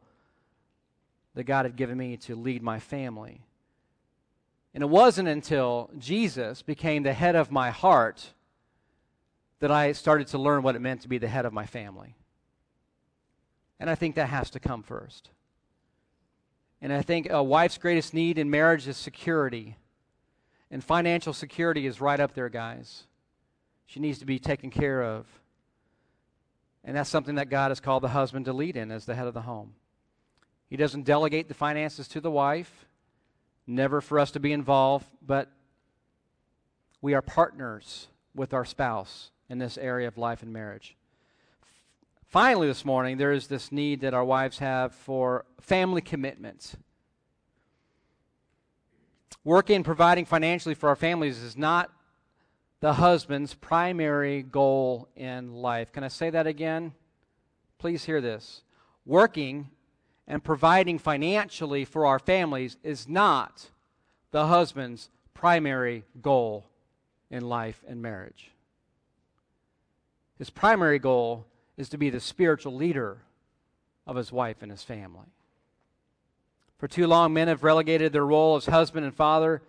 [1.35, 3.41] that God had given me to lead my family.
[4.75, 8.35] And it wasn't until Jesus became the head of my heart
[9.61, 12.17] that I started to learn what it meant to be the head of my family.
[13.81, 15.31] And I think that has to come first.
[16.83, 19.77] And I think a wife's greatest need in marriage is security.
[20.69, 23.05] And financial security is right up there, guys.
[23.87, 25.27] She needs to be taken care of.
[26.83, 29.29] And that's something that God has called the husband to lead in as the head
[29.29, 29.75] of the home.
[30.69, 32.87] He doesn't delegate the finances to the wife,
[33.65, 35.53] never for us to be involved, but
[37.01, 40.97] we are partners with our spouse in this area of life and marriage.
[42.33, 46.75] Finally, this morning, there is this need that our wives have for family commitments.
[49.45, 51.91] Working, and providing financially for our families is not
[52.81, 55.93] the husband's primary goal in life.
[55.93, 56.95] Can I say that again?
[57.77, 58.63] Please hear this.
[59.05, 59.69] Working
[60.27, 63.69] and providing financially for our families is not
[64.31, 66.65] the husband's primary goal
[67.31, 68.53] in life and marriage.
[70.39, 71.45] His primary goal
[71.77, 73.19] is to be the spiritual leader
[74.07, 75.27] of his wife and his family.
[76.79, 79.63] For too long, men have relegated their role as husband and father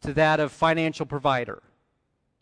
[0.00, 1.62] to that of financial provider,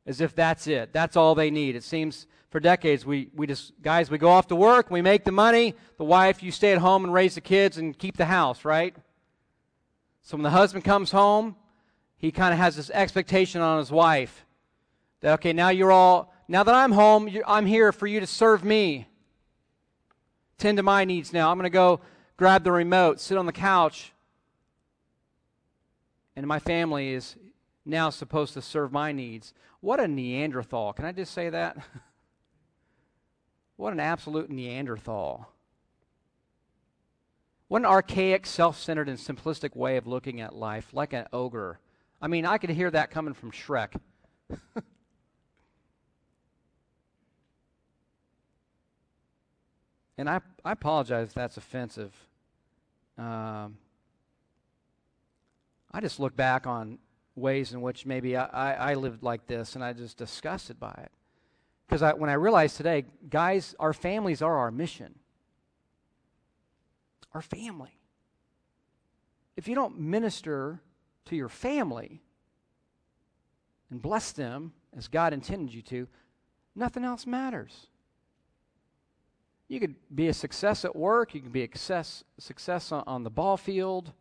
[0.06, 0.92] as if that's it.
[0.92, 1.76] That's all they need.
[1.76, 5.24] It seems for decades we, we just, guys, we go off to work, we make
[5.24, 8.26] the money, the wife, you stay at home and raise the kids and keep the
[8.26, 8.94] house, right?
[10.22, 11.56] So when the husband comes home,
[12.16, 14.46] he kind of has this expectation on his wife
[15.20, 18.64] that, okay, now you're all, now that I'm home, I'm here for you to serve
[18.64, 19.08] me.
[20.58, 21.50] Tend to my needs now.
[21.50, 22.00] I'm going to go
[22.36, 24.12] grab the remote, sit on the couch,
[26.36, 27.36] and my family is
[27.84, 29.54] now supposed to serve my needs.
[29.80, 30.92] What a Neanderthal.
[30.94, 31.76] Can I just say that?
[33.76, 35.48] what an absolute Neanderthal.
[37.68, 41.78] What an archaic, self centered, and simplistic way of looking at life, like an ogre.
[42.20, 43.94] I mean, I could hear that coming from Shrek.
[50.16, 52.14] and I, I apologize if that's offensive.
[53.18, 53.78] Um,
[55.92, 56.98] I just look back on
[57.36, 60.94] ways in which maybe I, I, I lived like this and I just disgusted by
[61.02, 61.12] it.
[61.86, 65.14] Because I, when I realized today, guys, our families are our mission.
[67.32, 67.98] Our family.
[69.56, 70.80] If you don't minister
[71.26, 72.22] to your family
[73.90, 76.08] and bless them as God intended you to,
[76.74, 77.86] nothing else matters.
[79.68, 83.24] You could be a success at work, you can be a success, success on, on
[83.24, 84.12] the ball field.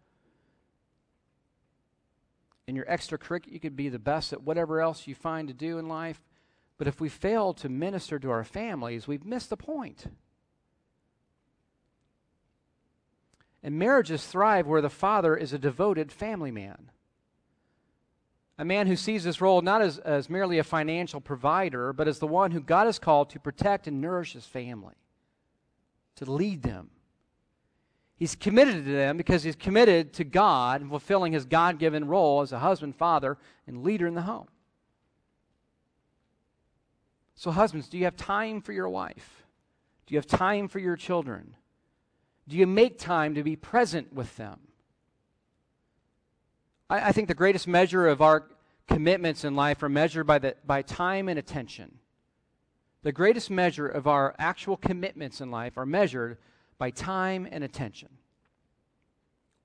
[2.66, 5.78] In your extracurricular, you could be the best at whatever else you find to do
[5.78, 6.22] in life.
[6.78, 10.06] But if we fail to minister to our families, we've missed the point.
[13.62, 16.90] And marriages thrive where the father is a devoted family man.
[18.58, 22.20] A man who sees his role not as, as merely a financial provider, but as
[22.20, 24.96] the one who God has called to protect and nourish his family
[26.18, 26.90] to lead them.
[28.16, 32.42] He's committed to them because he's committed to God and fulfilling his God given role
[32.42, 33.38] as a husband, father,
[33.68, 34.48] and leader in the home.
[37.36, 39.44] So, husbands, do you have time for your wife?
[40.06, 41.56] Do you have time for your children?
[42.48, 44.60] Do you make time to be present with them?
[46.90, 48.48] I, I think the greatest measure of our
[48.88, 52.00] commitments in life are measured by, the, by time and attention.
[53.04, 56.38] The greatest measure of our actual commitments in life are measured
[56.78, 58.10] by time and attention.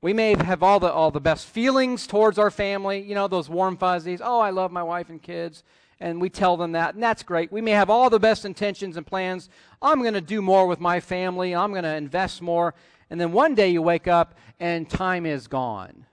[0.01, 3.49] We may have all the, all the best feelings towards our family, you know, those
[3.49, 4.21] warm fuzzies.
[4.23, 5.63] Oh, I love my wife and kids.
[6.01, 7.51] And we tell them that, and that's great.
[7.51, 9.49] We may have all the best intentions and plans.
[9.83, 11.55] I'm going to do more with my family.
[11.55, 12.75] I'm going to invest more.
[13.11, 16.07] And then one day you wake up and time is gone.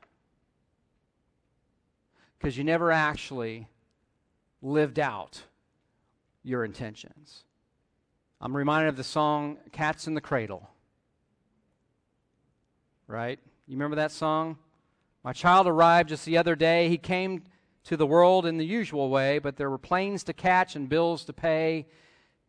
[2.38, 3.68] Because you never actually
[4.62, 5.44] lived out
[6.46, 7.44] your intentions.
[8.40, 10.70] I'm reminded of the song Cats in the Cradle.
[13.08, 13.40] Right?
[13.68, 14.58] You remember that song?
[15.24, 16.88] My child arrived just the other day.
[16.88, 17.44] He came
[17.86, 21.26] to the world in the usual way, but there were planes to catch and bills
[21.26, 21.88] to pay.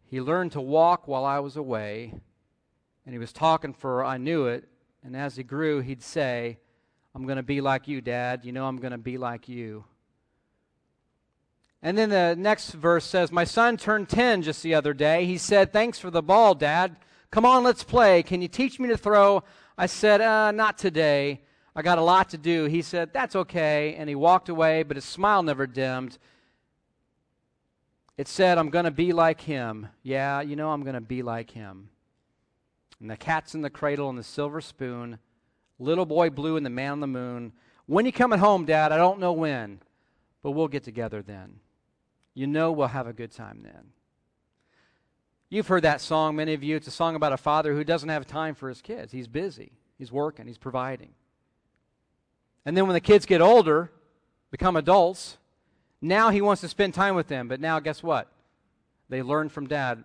[0.05, 2.13] He learned to walk while I was away,
[3.05, 4.69] and he was talking for I knew it.
[5.03, 6.59] And as he grew, he'd say,
[7.15, 8.45] I'm going to be like you, Dad.
[8.45, 9.85] You know I'm going to be like you.
[11.87, 15.25] And then the next verse says, My son turned 10 just the other day.
[15.25, 16.97] He said, Thanks for the ball, Dad.
[17.31, 18.25] Come on, let's play.
[18.25, 19.45] Can you teach me to throw?
[19.79, 21.43] I said, uh, Not today.
[21.77, 22.65] I got a lot to do.
[22.65, 23.95] He said, That's okay.
[23.97, 26.19] And he walked away, but his smile never dimmed.
[28.19, 29.87] It said, I'm going to be like him.
[30.03, 31.91] Yeah, you know, I'm going to be like him.
[32.99, 35.21] And the cat's in the cradle and the silver spoon,
[35.79, 37.53] little boy blue and the man on the moon.
[37.87, 38.91] When you coming home, Dad?
[38.91, 39.79] I don't know when,
[40.43, 41.61] but we'll get together then
[42.37, 43.93] you know we'll have a good time then.
[45.49, 46.77] You've heard that song, many of you.
[46.77, 49.11] It's a song about a father who doesn't have time for his kids.
[49.11, 51.15] He's busy, he's working, he's providing.
[52.67, 53.91] And then when the kids get older,
[54.51, 55.39] become adults,
[56.03, 57.49] now he wants to spend time with them.
[57.49, 58.31] But now, guess what?
[59.09, 60.05] They learn from dad,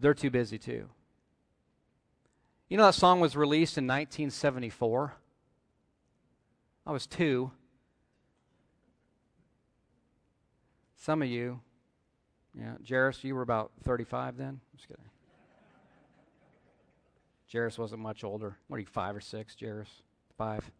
[0.00, 0.88] they're too busy too.
[2.70, 5.14] You know, that song was released in 1974.
[6.86, 7.50] I was two.
[11.02, 11.58] Some of you,
[12.56, 14.60] yeah, Jairus, you were about 35 then?
[14.76, 15.04] Just kidding.
[17.52, 18.56] Jairus wasn't much older.
[18.68, 19.88] What are you, five or six, Jairus?
[20.38, 20.70] Five.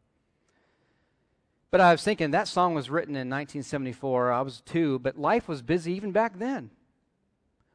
[1.72, 4.30] But I was thinking that song was written in 1974.
[4.30, 6.70] I was two, but life was busy even back then.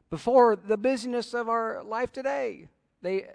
[0.08, 2.68] Before the busyness of our life today.
[3.02, 3.26] They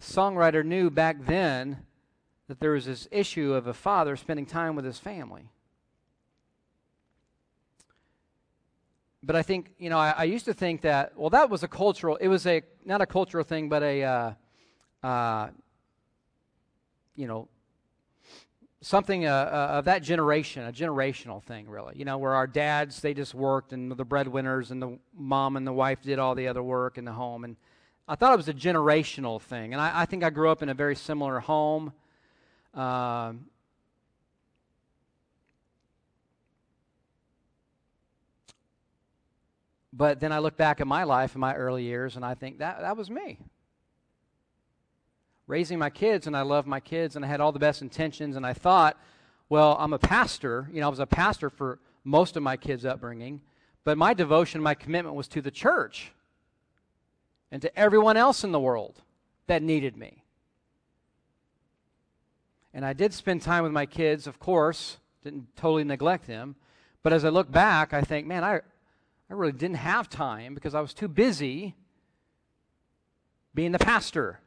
[0.00, 1.86] songwriter knew back then
[2.52, 5.48] that there was this issue of a father spending time with his family.
[9.22, 11.68] But I think, you know, I, I used to think that, well, that was a
[11.68, 14.32] cultural, it was a, not a cultural thing, but a, uh,
[15.02, 15.48] uh,
[17.16, 17.48] you know,
[18.82, 21.94] something uh, uh, of that generation, a generational thing, really.
[21.96, 25.66] You know, where our dads, they just worked and the breadwinners and the mom and
[25.66, 27.44] the wife did all the other work in the home.
[27.44, 27.56] And
[28.06, 29.72] I thought it was a generational thing.
[29.72, 31.94] And I, I think I grew up in a very similar home.
[32.74, 33.46] Um,
[39.92, 42.58] but then I look back at my life in my early years and I think
[42.58, 43.38] that, that was me.
[45.46, 48.36] Raising my kids, and I loved my kids, and I had all the best intentions,
[48.36, 48.96] and I thought,
[49.48, 50.68] well, I'm a pastor.
[50.72, 53.42] You know, I was a pastor for most of my kids' upbringing,
[53.84, 56.12] but my devotion, my commitment was to the church
[57.50, 59.02] and to everyone else in the world
[59.46, 60.21] that needed me.
[62.74, 66.56] And I did spend time with my kids, of course, didn't totally neglect them.
[67.02, 68.60] But as I look back, I think, man, I,
[69.30, 71.74] I really didn't have time because I was too busy
[73.54, 74.40] being the pastor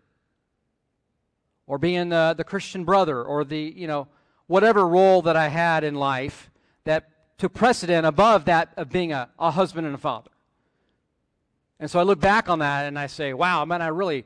[1.67, 4.07] or being the, the Christian brother or the, you know,
[4.47, 6.49] whatever role that I had in life
[6.83, 10.31] that took precedent above that of being a, a husband and a father.
[11.79, 14.25] And so I look back on that and I say, wow, man, I really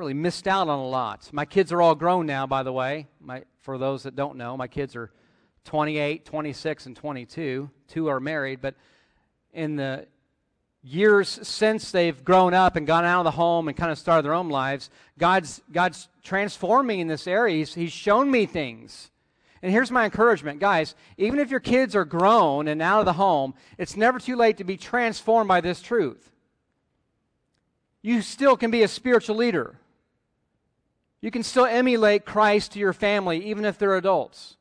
[0.00, 1.28] really missed out on a lot.
[1.30, 3.06] My kids are all grown now, by the way.
[3.20, 5.10] My, for those that don't know, my kids are
[5.66, 7.70] 28, 26, and 22.
[7.86, 8.76] Two are married, but
[9.52, 10.06] in the
[10.82, 14.24] years since they've grown up and gone out of the home and kind of started
[14.24, 14.88] their own lives,
[15.18, 17.58] God's, God's transformed me in this area.
[17.58, 19.10] He's, he's shown me things.
[19.60, 20.94] And here's my encouragement, guys.
[21.18, 24.56] Even if your kids are grown and out of the home, it's never too late
[24.56, 26.32] to be transformed by this truth.
[28.00, 29.76] You still can be a spiritual leader.
[31.20, 34.56] You can still emulate Christ to your family, even if they're adults.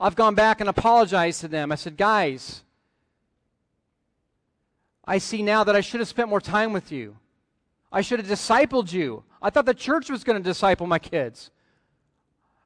[0.00, 1.70] I've gone back and apologized to them.
[1.70, 2.64] I said, guys,
[5.04, 7.16] I see now that I should have spent more time with you.
[7.92, 9.22] I should have discipled you.
[9.40, 11.50] I thought the church was going to disciple my kids.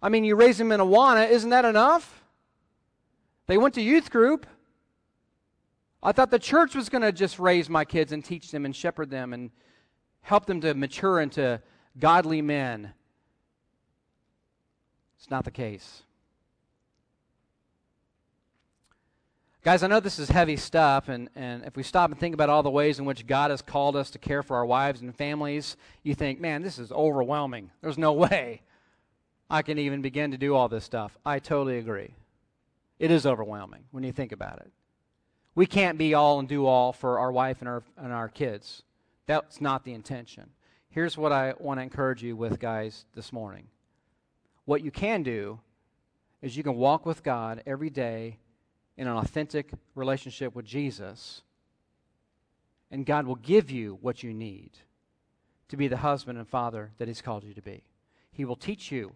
[0.00, 2.22] I mean, you raise them in Awana, isn't that enough?
[3.46, 4.46] They went to youth group.
[6.02, 8.74] I thought the church was going to just raise my kids and teach them and
[8.74, 9.50] shepherd them and
[10.20, 11.60] help them to mature into
[11.98, 12.92] godly men
[15.18, 16.02] it's not the case.
[19.66, 22.48] Guys, I know this is heavy stuff, and, and if we stop and think about
[22.48, 25.12] all the ways in which God has called us to care for our wives and
[25.12, 27.72] families, you think, man, this is overwhelming.
[27.80, 28.62] There's no way
[29.50, 31.18] I can even begin to do all this stuff.
[31.26, 32.14] I totally agree.
[33.00, 34.70] It is overwhelming when you think about it.
[35.56, 38.84] We can't be all and do all for our wife and our, and our kids.
[39.26, 40.50] That's not the intention.
[40.90, 43.66] Here's what I want to encourage you with, guys, this morning
[44.66, 45.60] what you can do
[46.42, 48.38] is you can walk with God every day
[48.98, 51.42] in an authentic relationship with Jesus,
[52.90, 54.72] and God will give you what you need
[55.68, 57.84] to be the husband and father that He's called you to be.
[58.30, 59.12] He will teach you,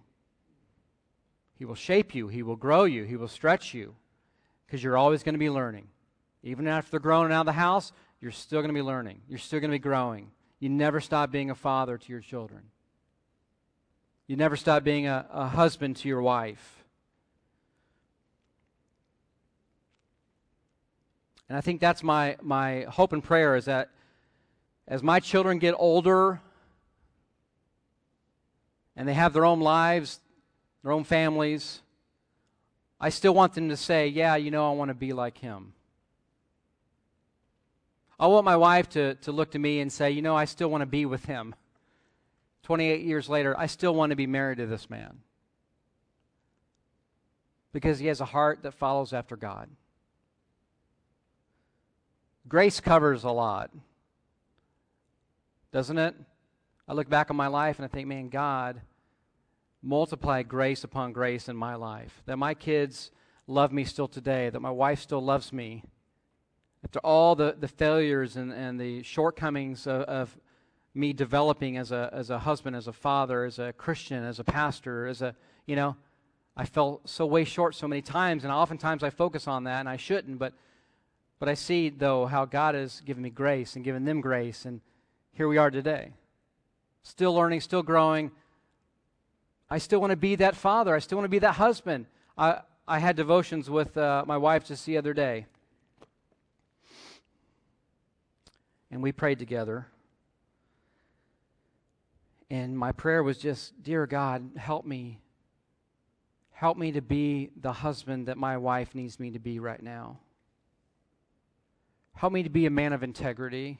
[1.56, 3.94] He will shape you, He will grow you, He will stretch you,
[4.66, 5.88] because you're always going to be learning.
[6.42, 9.20] Even after they're grown out of the house, you're still going to be learning.
[9.28, 10.30] You're still going to be growing.
[10.58, 12.62] You never stop being a father to your children.
[14.30, 16.84] You never stop being a, a husband to your wife.
[21.48, 23.90] And I think that's my, my hope and prayer is that
[24.86, 26.40] as my children get older
[28.94, 30.20] and they have their own lives,
[30.84, 31.80] their own families,
[33.00, 35.72] I still want them to say, Yeah, you know, I want to be like him.
[38.16, 40.70] I want my wife to, to look to me and say, You know, I still
[40.70, 41.56] want to be with him.
[42.70, 45.22] 28 years later, I still want to be married to this man
[47.72, 49.68] because he has a heart that follows after God.
[52.46, 53.72] Grace covers a lot,
[55.72, 56.14] doesn't it?
[56.86, 58.80] I look back on my life and I think, man, God
[59.82, 62.22] multiplied grace upon grace in my life.
[62.26, 63.10] That my kids
[63.48, 65.82] love me still today, that my wife still loves me.
[66.84, 70.36] After all the, the failures and, and the shortcomings of, of
[70.94, 74.44] me developing as a, as a husband, as a father, as a Christian, as a
[74.44, 75.34] pastor, as a,
[75.66, 75.96] you know,
[76.56, 79.88] I fell so way short so many times, and oftentimes I focus on that, and
[79.88, 80.52] I shouldn't, but,
[81.38, 84.80] but I see, though, how God has given me grace and given them grace, and
[85.32, 86.12] here we are today.
[87.02, 88.32] Still learning, still growing.
[89.70, 90.94] I still want to be that father.
[90.94, 92.06] I still want to be that husband.
[92.36, 95.46] I, I had devotions with uh, my wife just the other day,
[98.90, 99.86] and we prayed together.
[102.50, 105.20] And my prayer was just, Dear God, help me.
[106.50, 110.18] Help me to be the husband that my wife needs me to be right now.
[112.14, 113.78] Help me to be a man of integrity.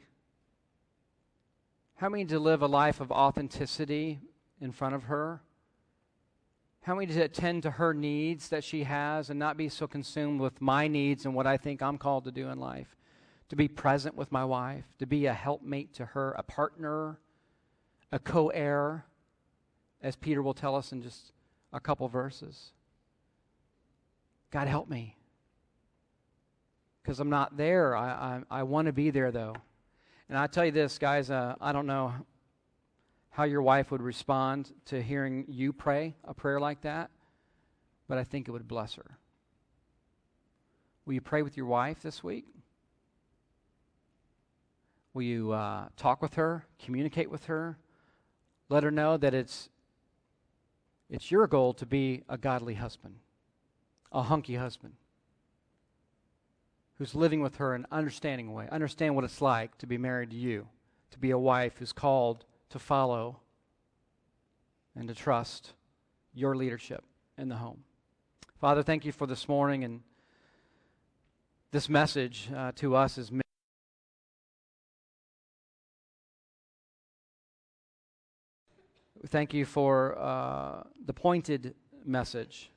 [1.96, 4.20] Help me to live a life of authenticity
[4.60, 5.42] in front of her.
[6.82, 10.40] Help me to attend to her needs that she has and not be so consumed
[10.40, 12.96] with my needs and what I think I'm called to do in life.
[13.50, 17.18] To be present with my wife, to be a helpmate to her, a partner
[18.12, 19.04] a co heir,
[20.02, 21.32] as Peter will tell us in just
[21.72, 22.72] a couple verses.
[24.50, 25.16] God, help me.
[27.02, 27.96] Because I'm not there.
[27.96, 29.54] I, I, I want to be there, though.
[30.28, 32.14] And I tell you this, guys, uh, I don't know
[33.30, 37.10] how your wife would respond to hearing you pray a prayer like that,
[38.08, 39.18] but I think it would bless her.
[41.06, 42.46] Will you pray with your wife this week?
[45.14, 47.78] Will you uh, talk with her, communicate with her?
[48.70, 49.68] Let her know that it's,
[51.10, 53.16] it's your goal to be a godly husband,
[54.12, 54.94] a hunky husband
[56.96, 58.68] who's living with her in an understanding way.
[58.70, 60.68] Understand what it's like to be married to you,
[61.10, 63.40] to be a wife who's called to follow
[64.94, 65.72] and to trust
[66.32, 67.02] your leadership
[67.36, 67.82] in the home.
[68.60, 70.00] Father, thank you for this morning and
[71.72, 73.32] this message uh, to us as
[79.26, 81.74] Thank you for uh, the pointed
[82.06, 82.70] message.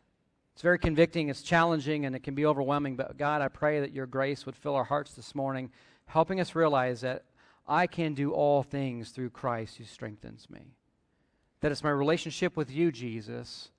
[0.52, 2.98] It's very convicting, it's challenging, and it can be overwhelming.
[2.98, 5.72] But God, I pray that your grace would fill our hearts this morning,
[6.06, 7.24] helping us realize that
[7.66, 10.76] I can do all things through Christ who strengthens me.
[11.62, 13.70] That it's my relationship with you, Jesus,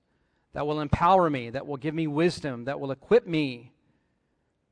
[0.53, 3.73] that will empower me, that will give me wisdom, that will equip me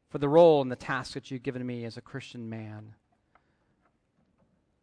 [0.09, 2.95] for the role and the task that you've given me as a Christian man.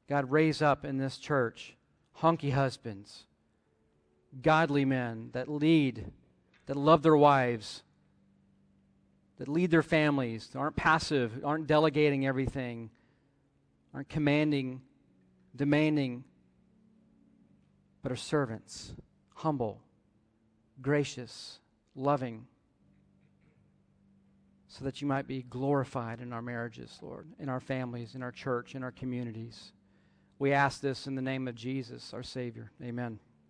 [0.09, 1.75] God, raise up in this church
[2.15, 3.25] hunky husbands,
[4.43, 6.13] godly men that lead,
[6.67, 7.83] that love their wives,
[9.39, 12.91] that lead their families, that aren't passive, aren't delegating everything,
[13.95, 14.83] aren't commanding,
[15.57, 16.25] demanding,
[18.03, 18.93] but are servants,
[19.35, 19.81] humble,
[20.81, 21.59] gracious,
[21.95, 22.47] loving,
[24.69, 28.31] so that you might be glorified in our marriages, Lord, in our families, in our
[28.31, 29.73] church, in our communities.
[30.41, 32.71] We ask this in the name of Jesus, our Savior.
[32.83, 33.19] Amen.